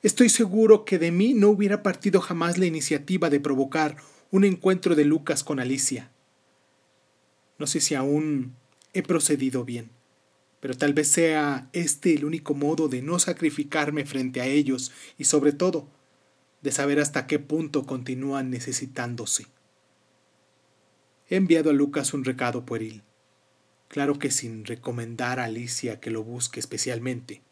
[0.02, 3.96] estoy seguro que de mí no hubiera partido jamás la iniciativa de provocar
[4.30, 6.10] un encuentro de Lucas con Alicia.
[7.58, 8.54] No sé si aún
[8.92, 9.90] he procedido bien
[10.60, 15.24] pero tal vez sea este el único modo de no sacrificarme frente a ellos y
[15.24, 15.88] sobre todo
[16.62, 19.46] de saber hasta qué punto continúan necesitándose.
[21.28, 23.02] He enviado a Lucas un recado pueril,
[23.86, 27.42] claro que sin recomendar a Alicia que lo busque especialmente.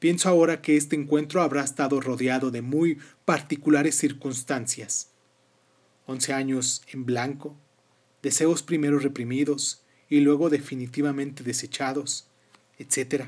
[0.00, 5.10] Pienso ahora que este encuentro habrá estado rodeado de muy particulares circunstancias.
[6.06, 7.54] Once años en blanco,
[8.22, 12.26] deseos primero reprimidos, y luego definitivamente desechados,
[12.78, 13.26] etc.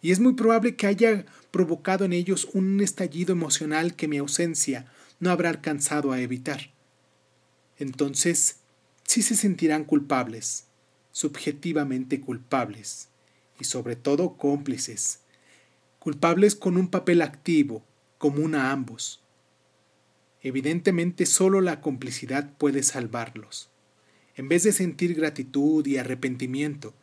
[0.00, 4.90] Y es muy probable que haya provocado en ellos un estallido emocional que mi ausencia
[5.20, 6.70] no habrá alcanzado a evitar.
[7.78, 8.60] Entonces,
[9.04, 10.64] sí se sentirán culpables,
[11.12, 13.08] subjetivamente culpables,
[13.60, 15.20] y sobre todo cómplices,
[15.98, 17.84] culpables con un papel activo,
[18.18, 19.22] común a ambos.
[20.42, 23.70] Evidentemente solo la complicidad puede salvarlos
[24.38, 26.94] en vez de sentir gratitud y arrepentimiento,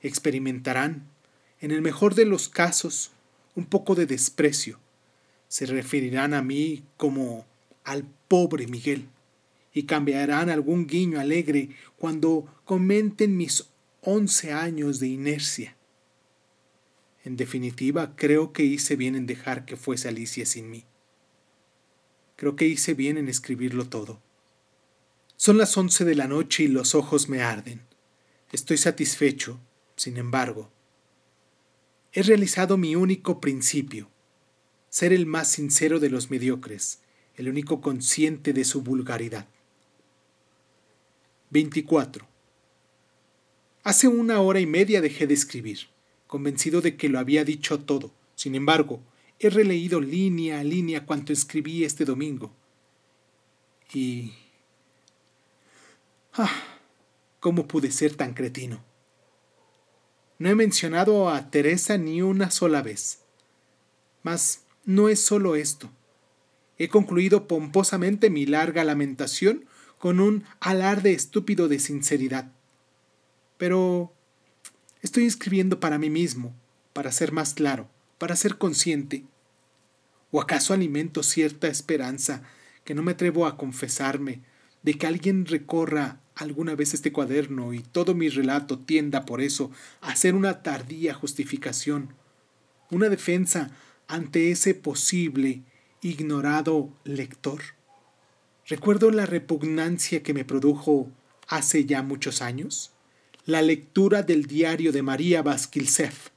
[0.00, 1.08] experimentarán,
[1.60, 3.12] en el mejor de los casos,
[3.54, 4.80] un poco de desprecio.
[5.46, 7.46] Se referirán a mí como
[7.84, 9.06] al pobre Miguel
[9.72, 13.64] y cambiarán algún guiño alegre cuando comenten mis
[14.00, 15.76] once años de inercia.
[17.24, 20.84] En definitiva, creo que hice bien en dejar que fuese Alicia sin mí.
[22.36, 24.20] Creo que hice bien en escribirlo todo.
[25.36, 27.82] Son las once de la noche y los ojos me arden.
[28.50, 29.60] Estoy satisfecho,
[29.96, 30.70] sin embargo.
[32.12, 34.10] He realizado mi único principio,
[34.90, 37.00] ser el más sincero de los mediocres,
[37.36, 39.48] el único consciente de su vulgaridad.
[41.50, 42.26] 24.
[43.84, 45.91] Hace una hora y media dejé de escribir,
[46.32, 48.10] convencido de que lo había dicho todo.
[48.36, 49.02] Sin embargo,
[49.38, 52.50] he releído línea a línea cuanto escribí este domingo.
[53.92, 54.32] Y...
[56.32, 56.50] Ah,
[57.38, 58.82] ¿cómo pude ser tan cretino?
[60.38, 63.20] No he mencionado a Teresa ni una sola vez.
[64.22, 65.90] Mas no es solo esto.
[66.78, 69.66] He concluido pomposamente mi larga lamentación
[69.98, 72.52] con un alarde estúpido de sinceridad.
[73.58, 74.14] Pero
[75.02, 76.54] estoy escribiendo para mí mismo,
[76.92, 79.24] para ser más claro, para ser consciente.
[80.30, 82.42] ¿O acaso alimento cierta esperanza
[82.84, 84.40] que no me atrevo a confesarme
[84.82, 89.70] de que alguien recorra alguna vez este cuaderno y todo mi relato tienda por eso
[90.00, 92.14] a ser una tardía justificación,
[92.90, 93.70] una defensa
[94.08, 95.62] ante ese posible
[96.00, 97.60] ignorado lector?
[98.66, 101.10] Recuerdo la repugnancia que me produjo
[101.48, 102.91] hace ya muchos años,
[103.44, 106.28] la lectura del diario de María Vasquilsef,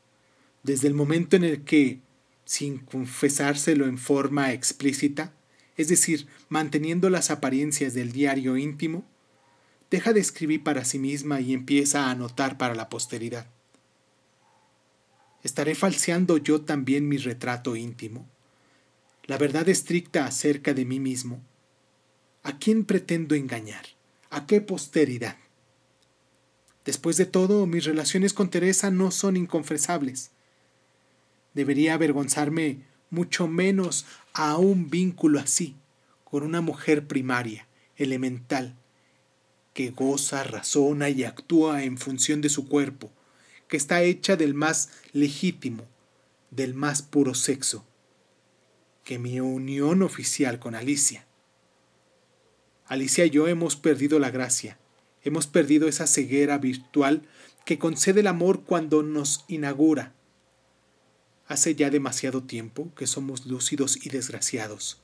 [0.64, 2.00] desde el momento en el que,
[2.46, 5.34] sin confesárselo en forma explícita,
[5.78, 9.06] es decir, manteniendo las apariencias del diario íntimo,
[9.92, 13.48] deja de escribir para sí misma y empieza a anotar para la posteridad.
[15.44, 18.28] ¿Estaré falseando yo también mi retrato íntimo?
[19.26, 21.42] La verdad estricta acerca de mí mismo
[22.46, 23.88] ¿A quién pretendo engañar?
[24.30, 25.36] ¿A qué posteridad?
[26.86, 30.32] Después de todo, mis relaciones con Teresa no son inconfesables.
[31.56, 35.76] Debería avergonzarme mucho menos a un vínculo así,
[36.24, 38.76] con una mujer primaria, elemental,
[39.74, 43.12] que goza, razona y actúa en función de su cuerpo,
[43.68, 45.86] que está hecha del más legítimo,
[46.52, 47.84] del más puro sexo,
[49.04, 51.26] que mi unión oficial con Alicia.
[52.86, 54.78] Alicia y yo hemos perdido la gracia,
[55.26, 57.24] hemos perdido esa ceguera virtual
[57.66, 60.14] que concede el amor cuando nos inaugura.
[61.48, 65.02] Hace ya demasiado tiempo que somos lúcidos y desgraciados.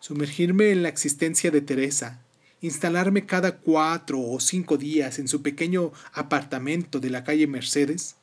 [0.00, 2.22] Sumergirme en la existencia de Teresa,
[2.60, 8.16] instalarme cada cuatro o cinco días en su pequeño apartamento de la calle Mercedes,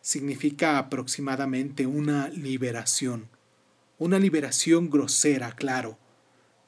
[0.00, 3.28] significa aproximadamente una liberación,
[3.98, 5.98] una liberación grosera, claro,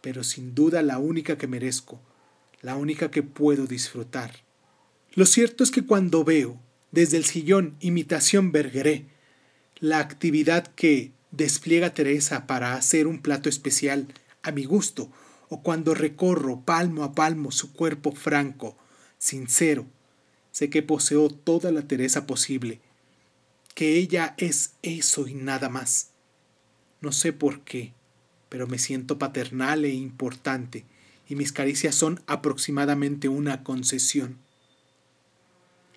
[0.00, 2.00] pero sin duda la única que merezco,
[2.62, 4.32] la única que puedo disfrutar.
[5.14, 6.59] Lo cierto es que cuando veo,
[6.90, 9.06] desde el sillón imitación Bergeré,
[9.78, 14.06] la actividad que despliega Teresa para hacer un plato especial
[14.43, 15.10] a mi gusto,
[15.48, 18.76] o cuando recorro palmo a palmo su cuerpo franco,
[19.18, 19.86] sincero,
[20.51, 22.80] sé que poseo toda la Teresa posible,
[23.74, 26.10] que ella es eso y nada más.
[27.01, 27.93] No sé por qué,
[28.48, 30.84] pero me siento paternal e importante,
[31.32, 34.36] y mis caricias son aproximadamente una concesión.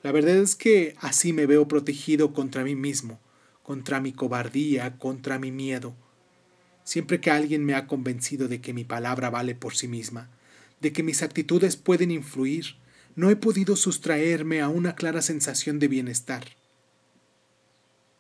[0.02, 3.20] La verdad es que así me veo protegido contra mí mismo,
[3.62, 5.94] contra mi cobardía, contra mi miedo.
[6.86, 10.30] Siempre que alguien me ha convencido de que mi palabra vale por sí misma,
[10.80, 12.78] de que mis actitudes pueden influir,
[13.18, 16.46] no he podido sustraerme a una clara sensación de bienestar.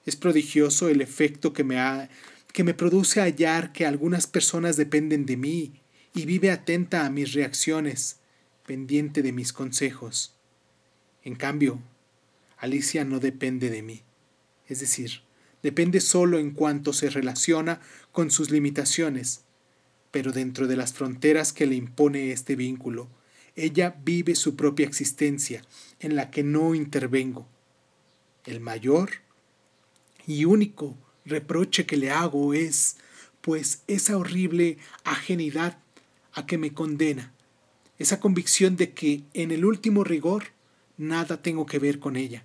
[0.05, 2.09] Es prodigioso el efecto que me ha
[2.51, 5.84] que me produce hallar que algunas personas dependen de mí
[6.15, 8.19] y vive atenta a mis reacciones,
[8.65, 10.33] pendiente de mis consejos.
[11.23, 11.81] En cambio,
[12.57, 14.03] Alicia no depende de mí,
[14.67, 15.21] es decir,
[15.61, 17.81] depende solo en cuanto se relaciona
[18.13, 19.43] con sus limitaciones,
[20.11, 23.09] pero dentro de las fronteras que le impone este vínculo,
[23.57, 25.63] ella vive su propia existencia,
[25.99, 27.47] en la que no intervengo.
[28.45, 29.09] El mayor
[30.25, 32.97] y único reproche que le hago es,
[33.41, 35.79] pues, esa horrible ajenidad
[36.35, 37.33] a que me condena,
[37.97, 40.47] esa convicción de que, en el último rigor,
[40.97, 42.43] nada tengo que ver con ella.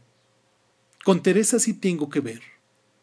[1.04, 2.40] Con Teresa sí tengo que ver,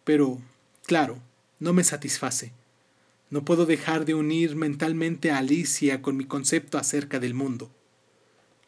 [0.03, 0.39] pero,
[0.85, 1.19] claro,
[1.59, 2.53] no me satisface.
[3.29, 7.69] No puedo dejar de unir mentalmente a Alicia con mi concepto acerca del mundo.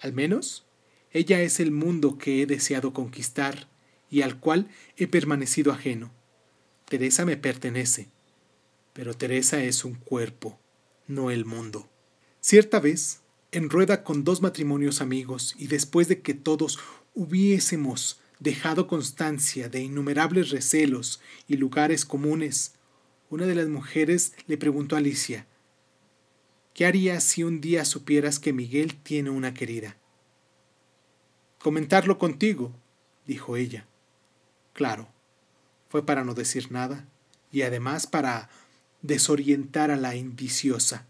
[0.01, 0.65] Al menos,
[1.11, 3.69] ella es el mundo que he deseado conquistar
[4.11, 4.67] y al cual
[4.97, 6.11] he permanecido ajeno.
[6.85, 8.07] Teresa me pertenece,
[8.93, 10.59] pero Teresa es un cuerpo,
[11.07, 11.88] no el mundo.
[12.49, 13.19] Cierta vez,
[13.51, 16.79] en rueda con dos matrimonios amigos, y después de que todos
[17.13, 22.73] hubiésemos dejado constancia de innumerables recelos y lugares comunes,
[23.29, 25.45] una de las mujeres le preguntó a Alicia,
[26.73, 29.95] ¿qué harías si un día supieras que Miguel tiene una querida?
[31.59, 32.73] Comentarlo contigo,
[33.27, 33.85] dijo ella.
[34.73, 35.07] Claro,
[35.87, 37.07] fue para no decir nada
[37.51, 38.49] y además para
[39.03, 41.05] desorientar a la indiciosa.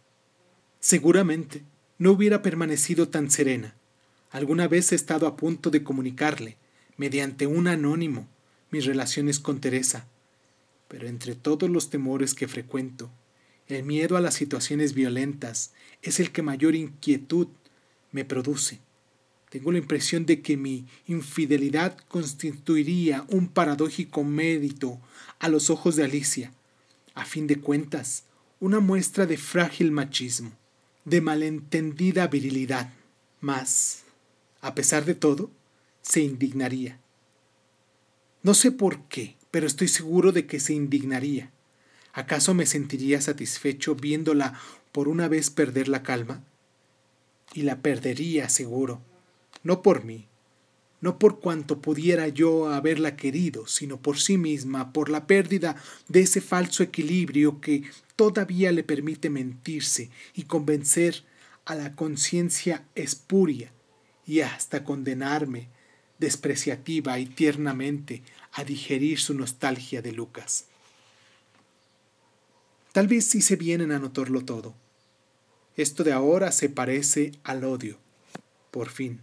[0.80, 1.64] Seguramente
[1.98, 3.76] no hubiera permanecido tan serena.
[4.32, 6.56] Alguna vez he estado a punto de comunicarle,
[6.96, 8.28] mediante un anónimo,
[8.72, 10.08] mis relaciones con Teresa.
[10.88, 13.10] Pero entre todos los temores que frecuento,
[13.68, 17.48] el miedo a las situaciones violentas es el que mayor inquietud
[18.12, 18.80] me produce.
[19.50, 25.00] Tengo la impresión de que mi infidelidad constituiría un paradójico mérito
[25.40, 26.54] a los ojos de Alicia,
[27.16, 28.24] a fin de cuentas,
[28.60, 30.52] una muestra de frágil machismo,
[31.06, 32.94] de malentendida virilidad.
[33.42, 34.04] Mas,
[34.62, 35.52] a pesar de todo,
[36.02, 37.00] se indignaría.
[38.44, 41.52] No sé por qué, pero estoy seguro de que se indignaría.
[42.14, 44.60] ¿Acaso me sentiría satisfecho viéndola
[44.92, 46.44] por una vez perder la calma?
[47.54, 49.02] Y la perdería, seguro
[49.64, 50.28] no por mí,
[51.02, 55.76] no por cuanto pudiera yo haberla querido, sino por sí misma, por la pérdida
[56.08, 57.84] de ese falso equilibrio que
[58.16, 61.24] todavía le permite mentirse y convencer
[61.66, 63.72] a la conciencia espuria
[64.26, 65.70] y hasta condenarme
[66.18, 68.22] despreciativa y tiernamente
[68.52, 70.66] a digerir su nostalgia de Lucas.
[72.92, 74.76] Tal vez hice bien en anotarlo todo.
[75.78, 78.00] Esto de ahora se parece al odio,
[78.72, 79.22] por fin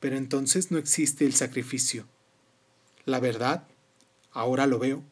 [0.00, 2.06] pero entonces no existe el sacrificio.
[3.04, 3.66] La verdad,
[4.32, 5.02] ahora lo veo,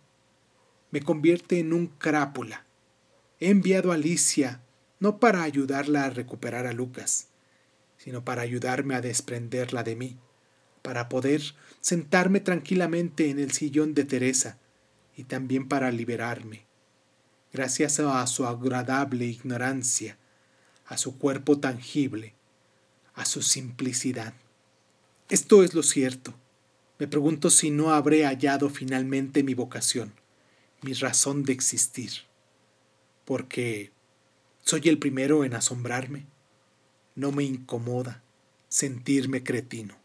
[0.90, 2.64] me convierte en un crápula.
[3.40, 4.60] He enviado a Alicia
[5.00, 7.28] no para ayudarla a recuperar a Lucas,
[7.98, 10.18] sino para ayudarme a desprenderla de mí,
[10.82, 11.42] para poder
[11.80, 14.58] sentarme tranquilamente en el sillón de Teresa
[15.16, 16.66] y también para liberarme,
[17.52, 20.16] gracias a su agradable ignorancia,
[20.86, 22.34] a su cuerpo tangible,
[23.14, 24.34] a su simplicidad.
[25.30, 26.34] Esto es lo cierto.
[26.98, 30.12] Me pregunto si no habré hallado finalmente mi vocación,
[30.82, 32.10] mi razón de existir.
[33.24, 33.90] Porque
[34.62, 36.26] soy el primero en asombrarme.
[37.14, 38.22] No me incomoda
[38.68, 39.96] sentirme cretino.